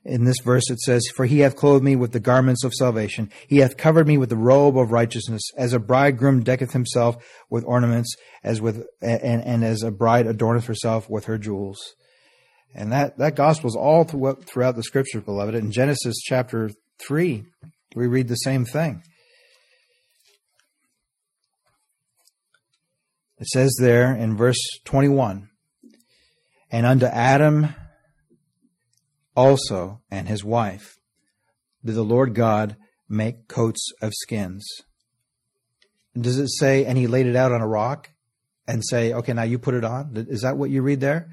[0.06, 3.30] in this verse it says, For he hath clothed me with the garments of salvation.
[3.48, 7.16] He hath covered me with the robe of righteousness, as a bridegroom decketh himself
[7.50, 8.14] with ornaments,
[8.44, 11.94] as with and, and as a bride adorneth herself with her jewels.
[12.74, 15.54] And that, that gospel is all throughout the scriptures, beloved.
[15.54, 17.44] In Genesis chapter 3,
[17.94, 19.02] we read the same thing.
[23.38, 25.48] It says there in verse 21,
[26.70, 27.74] And unto Adam
[29.36, 30.98] also and his wife
[31.84, 32.76] did the Lord God
[33.08, 34.66] make coats of skins.
[36.18, 38.10] Does it say, and he laid it out on a rock
[38.66, 40.26] and say, okay, now you put it on?
[40.28, 41.30] Is that what you read there?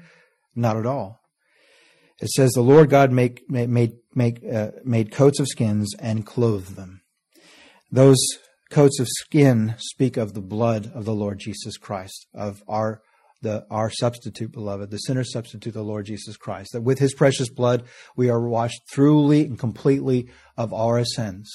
[0.54, 1.20] Not at all.
[2.20, 6.76] It says the Lord God make, made, make, uh, made coats of skins and clothed
[6.76, 7.02] them.
[7.90, 8.18] Those
[8.70, 13.02] coats of skin speak of the blood of the Lord Jesus Christ, of our
[13.44, 16.72] the, our substitute, beloved, the sinner substitute, the Lord Jesus Christ.
[16.72, 17.84] That with his precious blood,
[18.16, 21.52] we are washed thoroughly and completely of our sins.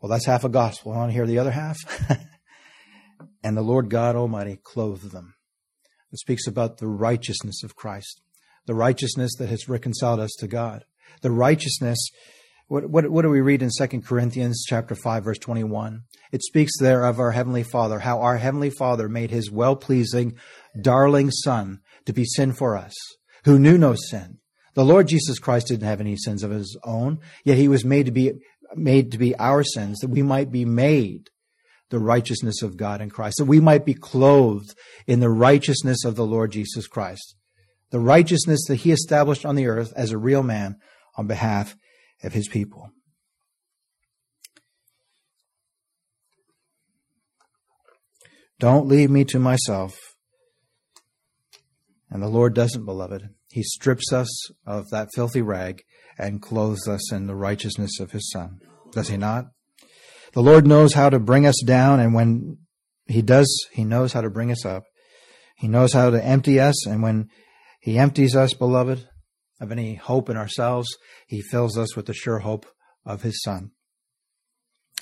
[0.00, 0.92] Well, that's half a gospel.
[0.92, 1.78] I want to hear the other half.
[3.44, 5.34] and the Lord God Almighty clothed them.
[6.12, 8.20] It speaks about the righteousness of Christ,
[8.66, 10.84] the righteousness that has reconciled us to God,
[11.22, 11.98] the righteousness.
[12.68, 16.02] What, what, what do we read in 2 Corinthians chapter 5, verse 21?
[16.32, 20.34] It speaks there of our Heavenly Father, how our Heavenly Father made His well-pleasing,
[20.80, 22.94] darling Son to be sin for us,
[23.44, 24.38] who knew no sin.
[24.74, 28.06] The Lord Jesus Christ didn't have any sins of His own, yet He was made
[28.06, 28.32] to be,
[28.74, 31.28] made to be our sins, that we might be made
[31.90, 34.74] the righteousness of God in Christ, that we might be clothed
[35.06, 37.36] in the righteousness of the Lord Jesus Christ,
[37.90, 40.76] the righteousness that He established on the earth as a real man
[41.16, 41.76] on behalf
[42.22, 42.90] of His people.
[48.58, 50.13] Don't leave me to myself.
[52.14, 53.30] And the Lord doesn't, beloved.
[53.50, 54.28] He strips us
[54.64, 55.82] of that filthy rag
[56.16, 58.60] and clothes us in the righteousness of His Son.
[58.92, 59.46] Does He not?
[60.32, 62.58] The Lord knows how to bring us down, and when
[63.06, 64.84] He does, He knows how to bring us up.
[65.56, 67.30] He knows how to empty us, and when
[67.80, 69.08] He empties us, beloved,
[69.60, 70.86] of any hope in ourselves,
[71.26, 72.64] He fills us with the sure hope
[73.04, 73.72] of His Son.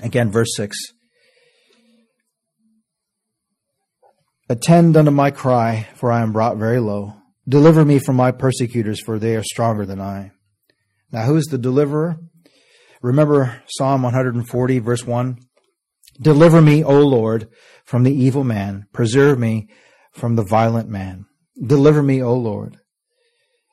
[0.01, 0.75] Again, verse 6
[4.53, 7.15] Attend unto my cry, for I am brought very low.
[7.49, 10.33] Deliver me from my persecutors, for they are stronger than I.
[11.11, 12.19] Now, who is the deliverer?
[13.01, 15.39] Remember Psalm 140, verse 1?
[16.21, 17.49] Deliver me, O Lord,
[17.87, 18.85] from the evil man.
[18.93, 19.69] Preserve me
[20.13, 21.25] from the violent man.
[21.59, 22.77] Deliver me, O Lord.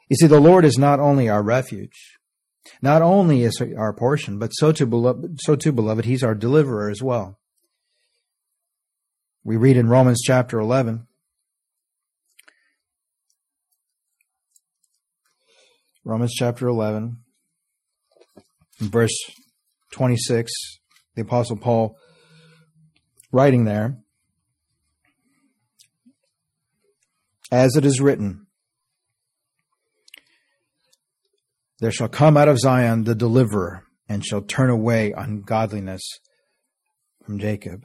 [0.10, 2.18] You see, the Lord is not only our refuge,
[2.82, 6.90] not only is our portion, but so too, beloved, so too, beloved, He's our deliverer
[6.90, 7.38] as well.
[9.50, 11.08] We read in Romans chapter 11,
[16.06, 17.18] Romans chapter 11,
[18.80, 19.18] verse
[19.92, 20.52] 26,
[21.16, 21.98] the Apostle Paul
[23.32, 23.98] writing there,
[27.52, 28.46] as it is written,
[31.80, 36.04] There shall come out of Zion the deliverer, and shall turn away ungodliness
[37.26, 37.82] from Jacob.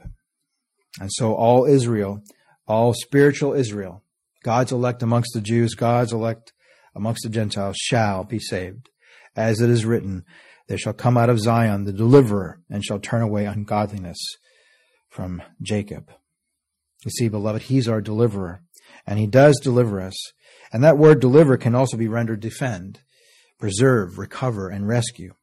[0.99, 2.23] And so all Israel,
[2.67, 4.03] all spiritual Israel,
[4.43, 6.53] God's elect amongst the Jews, God's elect
[6.95, 8.89] amongst the Gentiles shall be saved.
[9.35, 10.23] As it is written,
[10.67, 14.17] there shall come out of Zion the deliverer and shall turn away ungodliness
[15.09, 16.11] from Jacob.
[17.03, 18.61] You see, beloved, he's our deliverer
[19.05, 20.15] and he does deliver us.
[20.71, 23.01] And that word deliver can also be rendered defend,
[23.59, 25.33] preserve, recover, and rescue.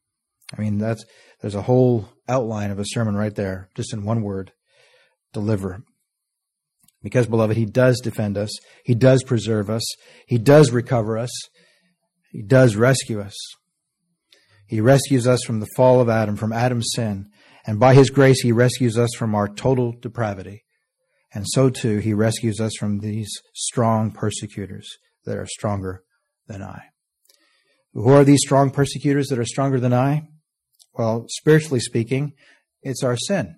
[0.55, 1.05] I mean, that's,
[1.41, 4.51] there's a whole outline of a sermon right there, just in one word
[5.33, 5.83] deliver.
[7.01, 8.49] Because, beloved, He does defend us.
[8.85, 9.83] He does preserve us.
[10.27, 11.31] He does recover us.
[12.31, 13.35] He does rescue us.
[14.67, 17.29] He rescues us from the fall of Adam, from Adam's sin.
[17.65, 20.63] And by His grace, He rescues us from our total depravity.
[21.33, 24.87] And so too, He rescues us from these strong persecutors
[25.25, 26.03] that are stronger
[26.47, 26.83] than I.
[27.93, 30.27] Who are these strong persecutors that are stronger than I?
[30.93, 32.33] Well, spiritually speaking,
[32.81, 33.57] it's our sin.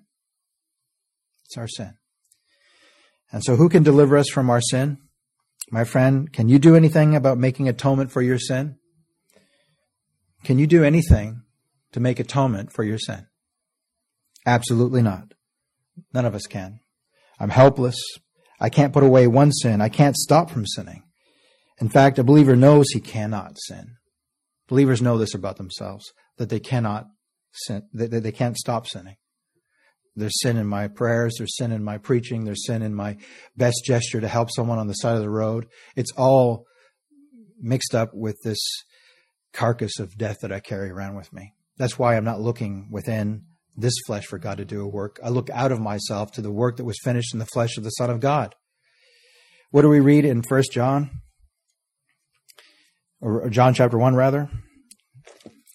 [1.46, 1.94] It's our sin.
[3.32, 4.98] And so, who can deliver us from our sin?
[5.70, 8.76] My friend, can you do anything about making atonement for your sin?
[10.44, 11.42] Can you do anything
[11.92, 13.26] to make atonement for your sin?
[14.44, 15.34] Absolutely not.
[16.14, 16.80] None of us can.
[17.40, 17.96] I'm helpless.
[18.60, 19.80] I can't put away one sin.
[19.80, 21.02] I can't stop from sinning.
[21.80, 23.96] In fact, a believer knows he cannot sin.
[24.68, 27.06] Believers know this about themselves, that they cannot
[27.52, 29.16] sin, that they can't stop sinning.
[30.16, 31.34] There's sin in my prayers.
[31.36, 32.44] There's sin in my preaching.
[32.44, 33.18] There's sin in my
[33.56, 35.66] best gesture to help someone on the side of the road.
[35.94, 36.66] It's all
[37.60, 38.58] mixed up with this
[39.52, 41.52] carcass of death that I carry around with me.
[41.76, 43.42] That's why I'm not looking within
[43.76, 45.20] this flesh for God to do a work.
[45.22, 47.84] I look out of myself to the work that was finished in the flesh of
[47.84, 48.54] the Son of God.
[49.70, 51.10] What do we read in First John?
[53.20, 54.48] Or John chapter 1, rather?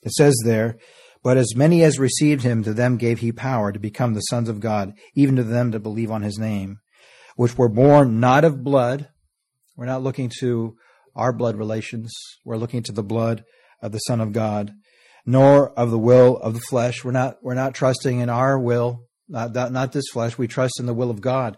[0.04, 0.78] It says there,
[1.24, 4.50] but as many as received him, to them gave he power to become the sons
[4.50, 6.80] of God, even to them to believe on his name,
[7.36, 9.10] which were born not of blood.
[9.76, 10.76] We're not looking to
[11.16, 12.12] our blood relations.
[12.44, 13.44] We're looking to the blood
[13.82, 14.72] of the Son of God,
[15.26, 17.04] nor of the will of the flesh.
[17.04, 20.38] We're not, we're not trusting in our will, not, not, not this flesh.
[20.38, 21.58] We trust in the will of God.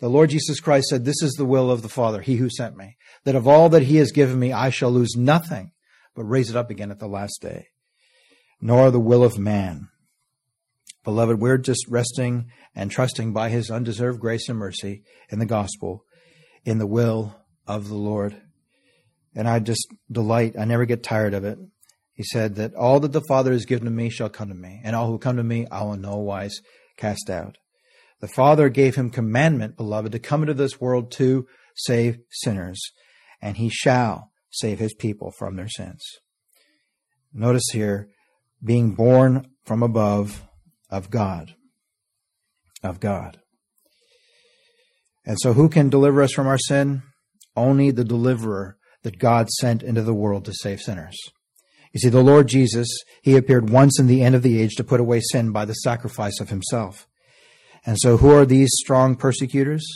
[0.00, 2.76] The Lord Jesus Christ said, This is the will of the Father, he who sent
[2.76, 5.70] me, that of all that he has given me, I shall lose nothing,
[6.16, 7.68] but raise it up again at the last day
[8.60, 9.88] nor the will of man.
[11.04, 16.04] Beloved, we're just resting and trusting by his undeserved grace and mercy in the gospel,
[16.64, 17.36] in the will
[17.66, 18.40] of the Lord.
[19.34, 21.58] And I just delight, I never get tired of it.
[22.14, 24.80] He said that all that the Father has given to me shall come to me,
[24.84, 26.60] and all who come to me I will no wise
[26.96, 27.58] cast out.
[28.20, 32.80] The Father gave him commandment, beloved, to come into this world to save sinners,
[33.42, 36.02] and he shall save his people from their sins.
[37.32, 38.08] Notice here,
[38.64, 40.42] being born from above
[40.90, 41.54] of God.
[42.82, 43.38] Of God.
[45.26, 47.02] And so, who can deliver us from our sin?
[47.56, 51.16] Only the deliverer that God sent into the world to save sinners.
[51.92, 52.88] You see, the Lord Jesus,
[53.22, 55.74] He appeared once in the end of the age to put away sin by the
[55.74, 57.06] sacrifice of Himself.
[57.86, 59.86] And so, who are these strong persecutors?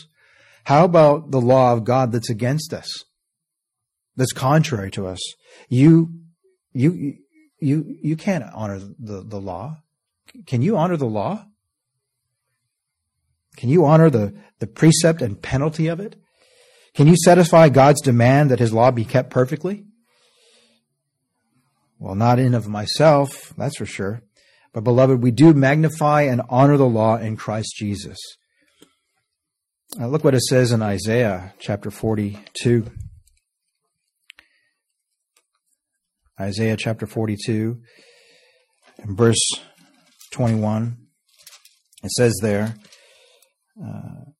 [0.64, 3.04] How about the law of God that's against us?
[4.16, 5.20] That's contrary to us.
[5.68, 6.10] You,
[6.72, 7.14] you,
[7.60, 9.82] you you can't honor the, the law.
[10.46, 11.46] Can you honor the law?
[13.56, 16.14] Can you honor the, the precept and penalty of it?
[16.94, 19.84] Can you satisfy God's demand that his law be kept perfectly?
[21.98, 24.22] Well, not in of myself, that's for sure.
[24.72, 28.18] But beloved, we do magnify and honor the law in Christ Jesus.
[29.96, 32.86] Now look what it says in Isaiah chapter 42.
[36.40, 37.80] Isaiah chapter 42
[38.98, 39.40] and verse
[40.30, 40.96] 21.
[42.04, 42.76] It says there,
[43.82, 44.30] uh,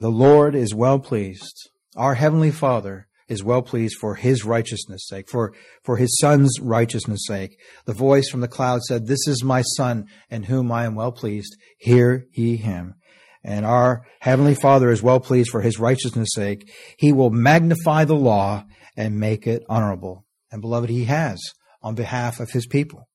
[0.00, 1.70] The Lord is well pleased.
[1.96, 7.26] Our Heavenly Father is well pleased for His righteousness' sake, for, for His Son's righteousness'
[7.26, 7.58] sake.
[7.86, 11.12] The voice from the cloud said, This is my Son in whom I am well
[11.12, 11.56] pleased.
[11.78, 12.96] Hear ye him.
[13.42, 16.70] And our Heavenly Father is well pleased for His righteousness' sake.
[16.98, 18.64] He will magnify the law
[18.96, 20.23] and make it honorable.
[20.54, 21.42] And beloved, He has
[21.82, 23.08] on behalf of His people.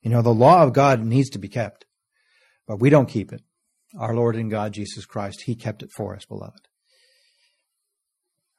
[0.00, 1.84] You know, the law of God needs to be kept,
[2.66, 3.42] but we don't keep it.
[4.00, 6.66] Our Lord and God, Jesus Christ, He kept it for us, beloved.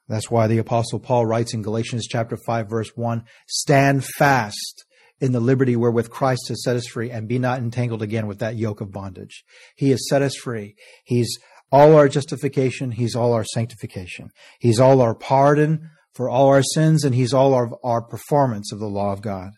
[0.06, 4.84] That's why the apostle Paul writes in Galatians chapter 5 verse 1, stand fast
[5.20, 8.38] in the liberty wherewith Christ has set us free and be not entangled again with
[8.38, 9.42] that yoke of bondage.
[9.74, 10.76] He has set us free.
[11.04, 11.36] He's
[11.72, 12.92] all our justification.
[12.92, 14.30] He's all our sanctification.
[14.60, 18.78] He's all our pardon for all our sins and he's all our, our performance of
[18.78, 19.50] the law of God.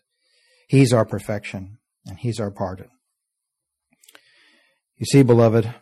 [0.69, 2.89] He's our perfection and he's our pardon.
[4.97, 5.75] You see, beloved,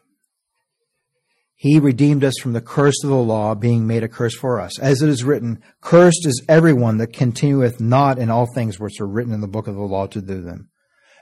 [1.55, 4.79] he redeemed us from the curse of the law, being made a curse for us.
[4.79, 9.07] As it is written, Cursed is everyone that continueth not in all things which are
[9.07, 10.71] written in the book of the law to do them.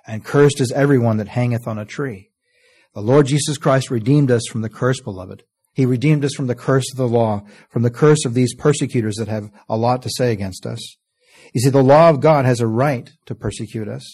[0.06, 2.30] And cursed is everyone that hangeth on a tree.
[2.94, 5.42] The Lord Jesus Christ redeemed us from the curse, beloved.
[5.78, 9.14] He redeemed us from the curse of the law, from the curse of these persecutors
[9.14, 10.96] that have a lot to say against us.
[11.54, 14.04] You see, the law of God has a right to persecute us.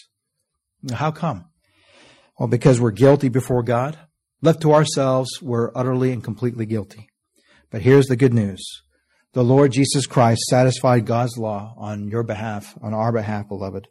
[0.92, 1.46] How come?
[2.38, 3.98] Well, because we're guilty before God.
[4.42, 7.08] Left to ourselves, we're utterly and completely guilty.
[7.70, 8.62] But here's the good news.
[9.32, 13.88] The Lord Jesus Christ satisfied God's law on your behalf, on our behalf, beloved.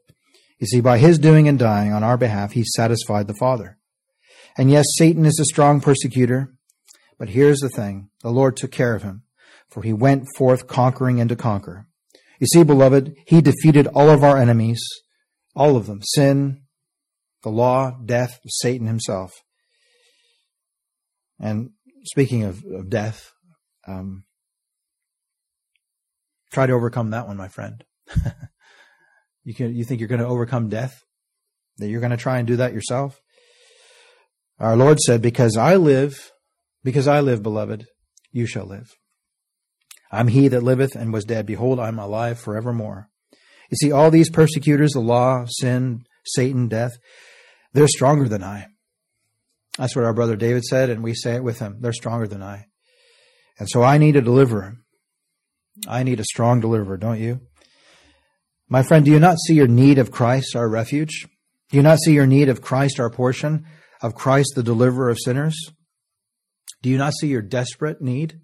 [0.60, 3.80] You see, by his doing and dying on our behalf, he satisfied the Father.
[4.60, 6.53] And yes, Satan is a strong persecutor,
[7.24, 8.10] but here's the thing.
[8.22, 9.24] The Lord took care of him,
[9.70, 11.88] for he went forth conquering and to conquer.
[12.38, 14.84] You see, beloved, he defeated all of our enemies,
[15.56, 16.64] all of them, sin,
[17.42, 19.32] the law, death, Satan himself.
[21.40, 21.70] And
[22.04, 23.32] speaking of, of death,
[23.88, 24.26] um,
[26.52, 27.86] try to overcome that one, my friend.
[29.46, 31.02] you can, you think you're going to overcome death?
[31.78, 33.22] That you're going to try and do that yourself?
[34.60, 36.33] Our Lord said, because I live,
[36.84, 37.86] because I live, beloved,
[38.32, 38.92] you shall live.
[40.12, 41.46] I'm he that liveth and was dead.
[41.46, 43.10] Behold, I'm alive forevermore.
[43.70, 46.92] You see, all these persecutors, the law, sin, Satan, death,
[47.74, 48.68] they're stronger than I.
[49.78, 51.78] That's what our brother David said, and we say it with him.
[51.80, 52.66] They're stronger than I.
[53.58, 54.76] And so I need a deliverer.
[55.88, 57.42] I need a strong deliverer, don't you?
[58.70, 61.26] My friend, do you not see your need of Christ, our refuge?
[61.70, 63.66] Do you not see your need of Christ, our portion,
[64.02, 65.56] of Christ, the deliverer of sinners?
[66.84, 68.42] Do you not see your desperate need?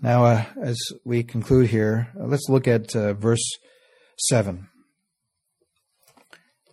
[0.00, 3.44] Now, uh, as we conclude here, uh, let's look at uh, verse
[4.18, 4.66] 7.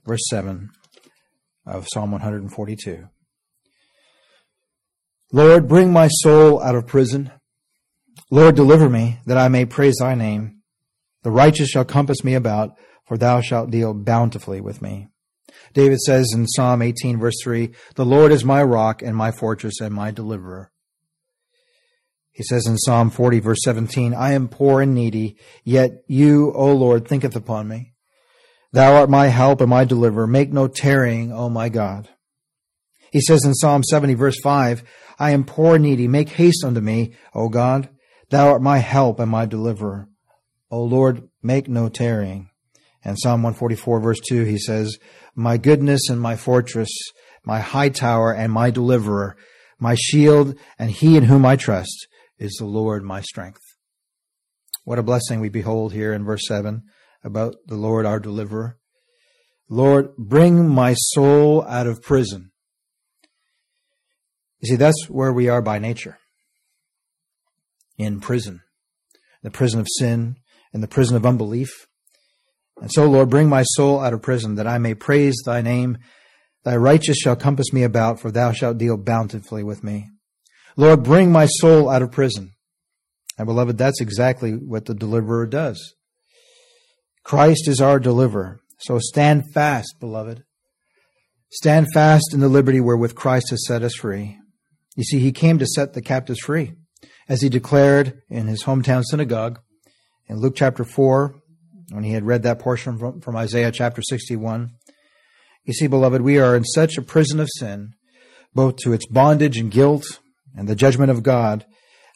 [0.05, 0.69] Verse 7
[1.65, 3.09] of Psalm 142.
[5.33, 7.31] Lord, bring my soul out of prison.
[8.31, 10.61] Lord, deliver me that I may praise thy name.
[11.23, 15.09] The righteous shall compass me about, for thou shalt deal bountifully with me.
[15.73, 19.79] David says in Psalm 18 verse 3, The Lord is my rock and my fortress
[19.79, 20.71] and my deliverer.
[22.31, 26.73] He says in Psalm 40 verse 17, I am poor and needy, yet you, O
[26.73, 27.93] Lord, thinketh upon me.
[28.71, 30.27] Thou art my help and my deliverer.
[30.27, 32.07] Make no tarrying, O my God.
[33.11, 34.83] He says in Psalm 70 verse 5,
[35.19, 36.07] I am poor and needy.
[36.07, 37.89] Make haste unto me, O God.
[38.29, 40.07] Thou art my help and my deliverer.
[40.71, 42.49] O Lord, make no tarrying.
[43.03, 44.97] And Psalm 144 verse 2, he says,
[45.35, 46.89] My goodness and my fortress,
[47.45, 49.37] my high tower and my deliverer,
[49.79, 52.07] my shield and he in whom I trust
[52.37, 53.61] is the Lord my strength.
[54.83, 56.83] What a blessing we behold here in verse 7
[57.23, 58.77] about the Lord our deliverer.
[59.69, 62.51] Lord, bring my soul out of prison.
[64.59, 66.17] You see, that's where we are by nature.
[67.97, 68.61] In prison.
[69.43, 70.35] The prison of sin
[70.73, 71.87] and the prison of unbelief.
[72.81, 75.99] And so, Lord, bring my soul out of prison that I may praise thy name.
[76.63, 80.09] Thy righteous shall compass me about, for thou shalt deal bountifully with me.
[80.75, 82.51] Lord, bring my soul out of prison.
[83.37, 85.93] And beloved, that's exactly what the deliverer does.
[87.23, 88.59] Christ is our deliverer.
[88.79, 90.43] So stand fast, beloved.
[91.51, 94.39] Stand fast in the liberty wherewith Christ has set us free.
[94.95, 96.73] You see, he came to set the captives free,
[97.29, 99.59] as he declared in his hometown synagogue
[100.27, 101.35] in Luke chapter 4,
[101.91, 104.71] when he had read that portion from, from Isaiah chapter 61.
[105.65, 107.91] You see, beloved, we are in such a prison of sin,
[108.53, 110.19] both to its bondage and guilt
[110.55, 111.65] and the judgment of God.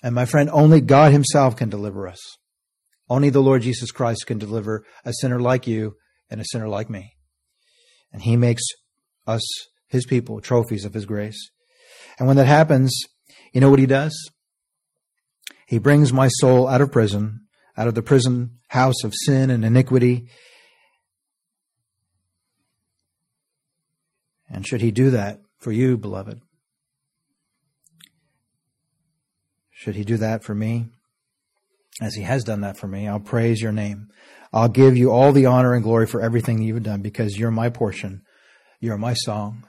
[0.02, 2.20] And my friend, only God himself can deliver us.
[3.10, 5.96] Only the Lord Jesus Christ can deliver a sinner like you
[6.30, 7.14] and a sinner like me.
[8.12, 8.64] And he makes
[9.28, 9.44] us,
[9.88, 11.52] his people, trophies of his grace.
[12.18, 12.98] And when that happens,
[13.54, 14.32] you know what he does?
[15.68, 17.45] He brings my soul out of prison,
[17.78, 20.28] out of the prison house of sin and iniquity.
[24.50, 26.42] And should he do that for you, beloved?
[29.72, 30.88] Should he do that for me?
[32.02, 34.10] As he has done that for me, I'll praise your name.
[34.52, 37.70] I'll give you all the honor and glory for everything you've done because you're my
[37.70, 38.22] portion.
[38.80, 39.68] You're my song.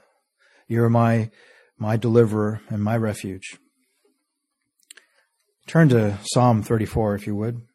[0.67, 1.29] You're my,
[1.77, 3.57] my deliverer and my refuge.
[5.67, 7.66] Turn to Psalm 34 if you would.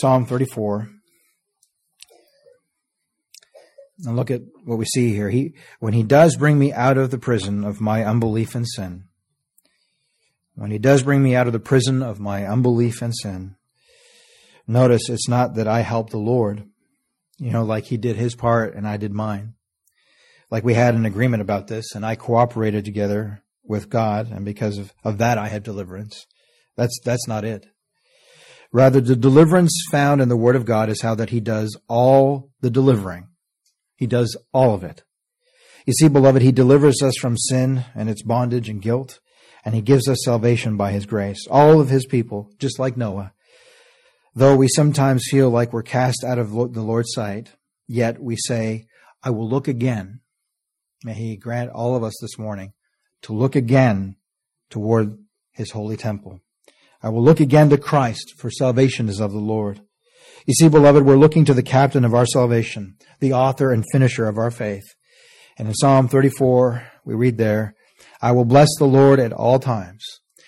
[0.00, 0.90] Psalm 34.
[4.04, 5.30] And look at what we see here.
[5.30, 9.04] He, when he does bring me out of the prison of my unbelief and sin,
[10.54, 13.56] when he does bring me out of the prison of my unbelief and sin,
[14.66, 16.68] notice it's not that I help the Lord,
[17.38, 19.54] you know, like he did his part and I did mine.
[20.50, 24.76] Like we had an agreement about this and I cooperated together with God and because
[24.76, 26.26] of, of that I had deliverance.
[26.76, 27.66] That's, that's not it.
[28.76, 32.50] Rather, the deliverance found in the Word of God is how that He does all
[32.60, 33.28] the delivering.
[33.96, 35.02] He does all of it.
[35.86, 39.18] You see, beloved, He delivers us from sin and its bondage and guilt,
[39.64, 41.46] and He gives us salvation by His grace.
[41.50, 43.32] All of His people, just like Noah.
[44.34, 47.52] Though we sometimes feel like we're cast out of the Lord's sight,
[47.88, 48.88] yet we say,
[49.22, 50.20] I will look again.
[51.02, 52.74] May He grant all of us this morning
[53.22, 54.16] to look again
[54.68, 55.16] toward
[55.52, 56.42] His holy temple.
[57.02, 59.80] I will look again to Christ, for salvation is of the Lord.
[60.46, 64.28] You see, beloved, we're looking to the captain of our salvation, the author and finisher
[64.28, 64.84] of our faith.
[65.58, 67.74] And in Psalm 34, we read there,
[68.22, 70.04] I will bless the Lord at all times.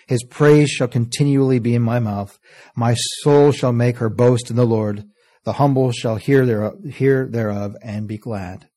[0.06, 2.38] His praise shall continually be in my mouth.
[2.74, 5.04] My soul shall make her boast in the Lord.
[5.44, 8.68] The humble shall hear, thereof, hear thereof and be glad.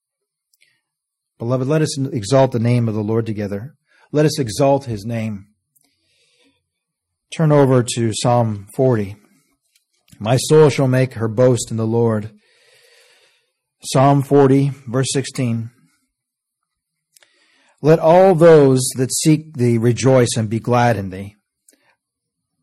[1.40, 3.76] Beloved, let us exalt the name of the Lord together.
[4.12, 5.48] Let us exalt his name.
[7.36, 9.16] Turn over to Psalm 40.
[10.20, 12.34] My soul shall make her boast in the Lord.
[13.86, 15.72] Psalm 40, verse 16.
[17.82, 21.36] Let all those that seek thee rejoice and be glad in thee.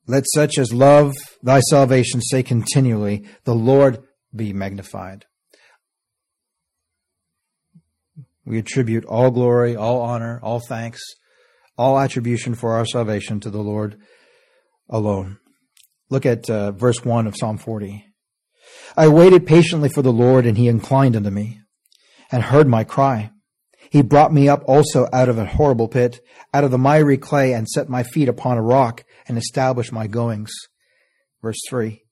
[0.06, 4.02] Let such as love thy salvation say continually, The Lord
[4.36, 5.24] be magnified.
[8.44, 11.00] We attribute all glory, all honor, all thanks,
[11.78, 13.98] all attribution for our salvation to the Lord
[14.89, 15.39] alone.
[16.11, 18.05] Look at uh, verse 1 of Psalm 40.
[18.97, 21.61] I waited patiently for the Lord, and he inclined unto me
[22.30, 23.30] and heard my cry.
[23.91, 26.20] He brought me up also out of a horrible pit,
[26.53, 30.07] out of the miry clay, and set my feet upon a rock, and established my
[30.07, 30.53] goings.
[31.43, 32.03] Verse 3.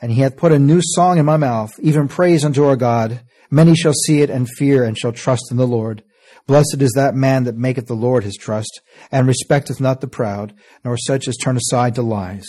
[0.00, 3.22] And he hath put a new song in my mouth, even praise unto our God.
[3.50, 6.02] Many shall see it and fear, and shall trust in the Lord.
[6.46, 8.80] Blessed is that man that maketh the Lord his trust,
[9.10, 12.46] and respecteth not the proud, nor such as turn aside to lies.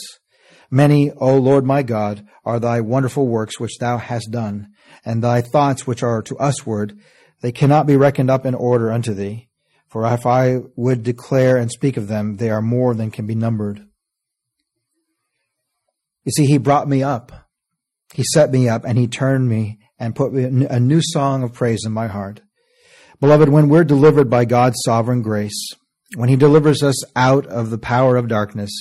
[0.70, 4.68] Many, O Lord my God, are thy wonderful works which thou hast done,
[5.06, 6.98] and thy thoughts which are to usward,
[7.42, 9.50] they cannot be reckoned up in order unto thee.
[9.88, 13.36] For if I would declare and speak of them, they are more than can be
[13.36, 13.88] numbered.
[16.26, 17.32] You see, he brought me up.
[18.14, 21.84] He set me up and he turned me and put a new song of praise
[21.86, 22.42] in my heart.
[23.20, 25.74] Beloved, when we're delivered by God's sovereign grace,
[26.16, 28.72] when he delivers us out of the power of darkness,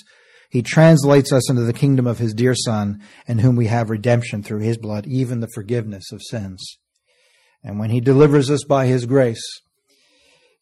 [0.50, 4.42] he translates us into the kingdom of his dear Son, in whom we have redemption
[4.42, 6.78] through his blood, even the forgiveness of sins.
[7.62, 9.42] And when he delivers us by his grace,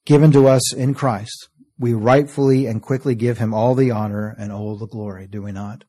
[0.04, 1.48] given to us in Christ,
[1.78, 5.52] we rightfully and quickly give him all the honor and all the glory, do we
[5.52, 5.84] not?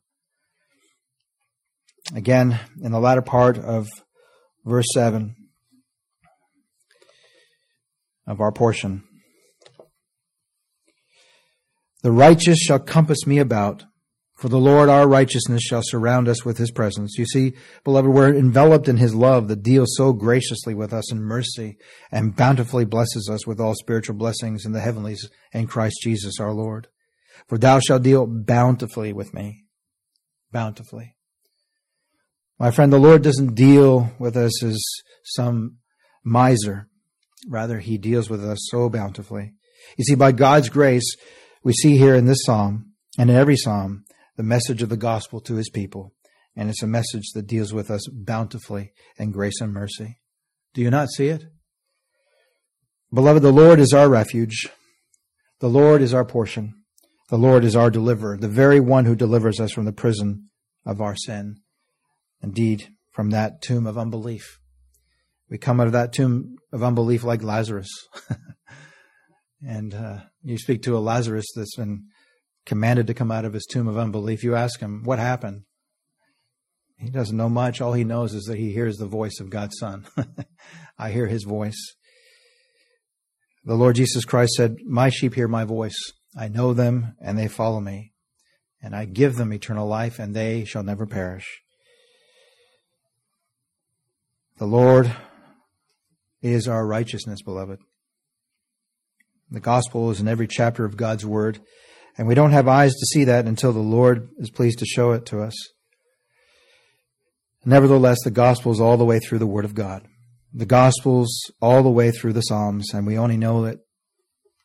[2.14, 3.88] Again, in the latter part of
[4.64, 5.36] verse 7
[8.26, 9.02] of our portion,
[12.02, 13.84] the righteous shall compass me about.
[14.36, 17.16] For the Lord our righteousness shall surround us with his presence.
[17.16, 17.54] You see,
[17.84, 21.78] beloved, we're enveloped in his love that deals so graciously with us in mercy
[22.10, 26.52] and bountifully blesses us with all spiritual blessings in the heavenlies in Christ Jesus our
[26.52, 26.88] Lord.
[27.48, 29.64] For thou shalt deal bountifully with me.
[30.52, 31.14] Bountifully.
[32.58, 34.82] My friend, the Lord doesn't deal with us as
[35.24, 35.78] some
[36.22, 36.88] miser.
[37.48, 39.54] Rather, he deals with us so bountifully.
[39.98, 41.16] You see, by God's grace,
[41.62, 44.04] we see here in this psalm and in every psalm
[44.36, 46.12] the message of the gospel to his people.
[46.56, 50.18] And it's a message that deals with us bountifully in grace and mercy.
[50.72, 51.44] Do you not see it?
[53.12, 54.68] Beloved, the Lord is our refuge.
[55.60, 56.74] The Lord is our portion.
[57.30, 60.50] The Lord is our deliverer, the very one who delivers us from the prison
[60.84, 61.56] of our sin.
[62.42, 64.58] Indeed, from that tomb of unbelief.
[65.50, 67.90] We come out of that tomb of unbelief like Lazarus.
[69.66, 72.04] and uh, you speak to a Lazarus that's been
[72.66, 74.42] commanded to come out of his tomb of unbelief.
[74.42, 75.62] You ask him, What happened?
[76.96, 77.80] He doesn't know much.
[77.80, 80.06] All he knows is that he hears the voice of God's Son.
[80.98, 81.96] I hear his voice.
[83.64, 85.96] The Lord Jesus Christ said, My sheep hear my voice.
[86.38, 88.12] I know them and they follow me.
[88.82, 91.62] And I give them eternal life and they shall never perish.
[94.58, 95.14] The Lord
[96.44, 97.78] is our righteousness, beloved.
[99.50, 101.60] The gospel is in every chapter of God's word,
[102.18, 105.12] and we don't have eyes to see that until the Lord is pleased to show
[105.12, 105.54] it to us.
[107.64, 110.06] Nevertheless, the gospel is all the way through the word of God.
[110.52, 113.80] The gospel's all the way through the Psalms, and we only know it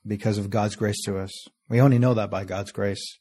[0.05, 1.31] because of God's grace to us.
[1.69, 3.19] We only know that by God's grace.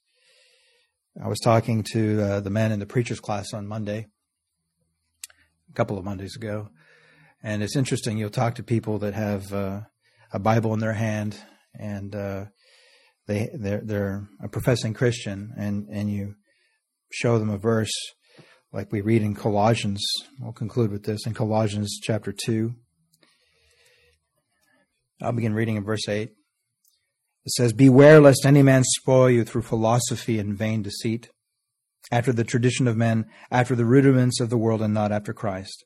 [1.23, 4.07] I was talking to uh, the men in the preacher's class on Monday,
[5.71, 6.71] a couple of Mondays ago,
[7.43, 8.19] and it's interesting.
[8.19, 9.81] You'll talk to people that have uh,
[10.33, 11.37] a Bible in their hand,
[11.79, 12.45] and uh,
[13.27, 16.35] they they're, they're a professing Christian, and and you
[17.11, 17.93] show them a verse
[18.73, 20.05] like we read in Colossians.
[20.41, 22.75] We'll conclude with this in Colossians chapter two.
[25.23, 26.31] I'll begin reading in verse eight.
[27.45, 31.31] It says, "Beware lest any man spoil you through philosophy and vain deceit."
[32.11, 35.85] After the tradition of men, after the rudiments of the world, and not after Christ.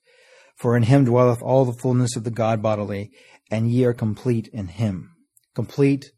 [0.56, 3.10] For in him dwelleth all the fullness of the God bodily,
[3.50, 5.14] and ye are complete in him.
[5.54, 6.12] Complete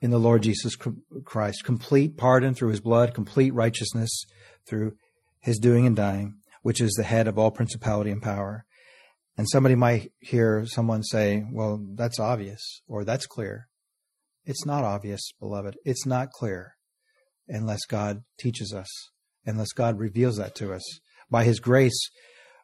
[0.00, 0.76] in the Lord Jesus
[1.24, 1.64] Christ.
[1.64, 4.24] Complete pardon through his blood, complete righteousness
[4.66, 4.92] through
[5.40, 8.64] his doing and dying, which is the head of all principality and power.
[9.36, 13.68] And somebody might hear someone say, well, that's obvious, or that's clear.
[14.44, 15.76] It's not obvious, beloved.
[15.84, 16.74] It's not clear
[17.48, 18.88] unless God teaches us,
[19.44, 20.82] unless God reveals that to us.
[21.30, 22.10] By his grace,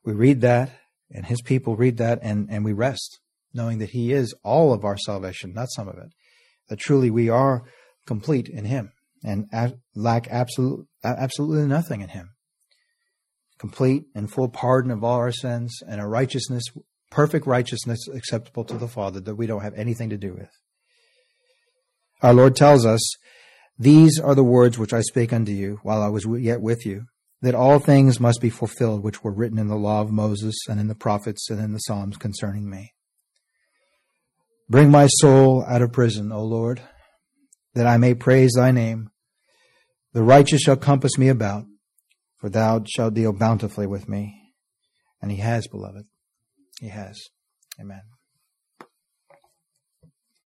[0.05, 0.71] we read that
[1.13, 3.21] and his people read that and, and we rest,
[3.53, 6.11] knowing that he is all of our salvation, not some of it.
[6.69, 7.63] That truly we are
[8.07, 8.93] complete in him
[9.25, 9.47] and
[9.95, 12.31] lack absolute, absolutely nothing in him.
[13.59, 16.65] Complete and full pardon of all our sins and a righteousness,
[17.11, 20.51] perfect righteousness acceptable to the Father that we don't have anything to do with.
[22.23, 23.01] Our Lord tells us,
[23.79, 27.07] These are the words which I spake unto you while I was yet with you,
[27.43, 30.81] that all things must be fulfilled which were written in the law of Moses and
[30.81, 32.93] in the prophets and in the Psalms concerning me.
[34.69, 36.81] Bring my soul out of prison, O Lord,
[37.75, 39.11] that I may praise thy name.
[40.13, 41.65] The righteous shall compass me about,
[42.39, 44.55] for thou shalt deal bountifully with me.
[45.21, 46.05] And he has, beloved.
[46.81, 47.21] He has.
[47.81, 48.03] Amen.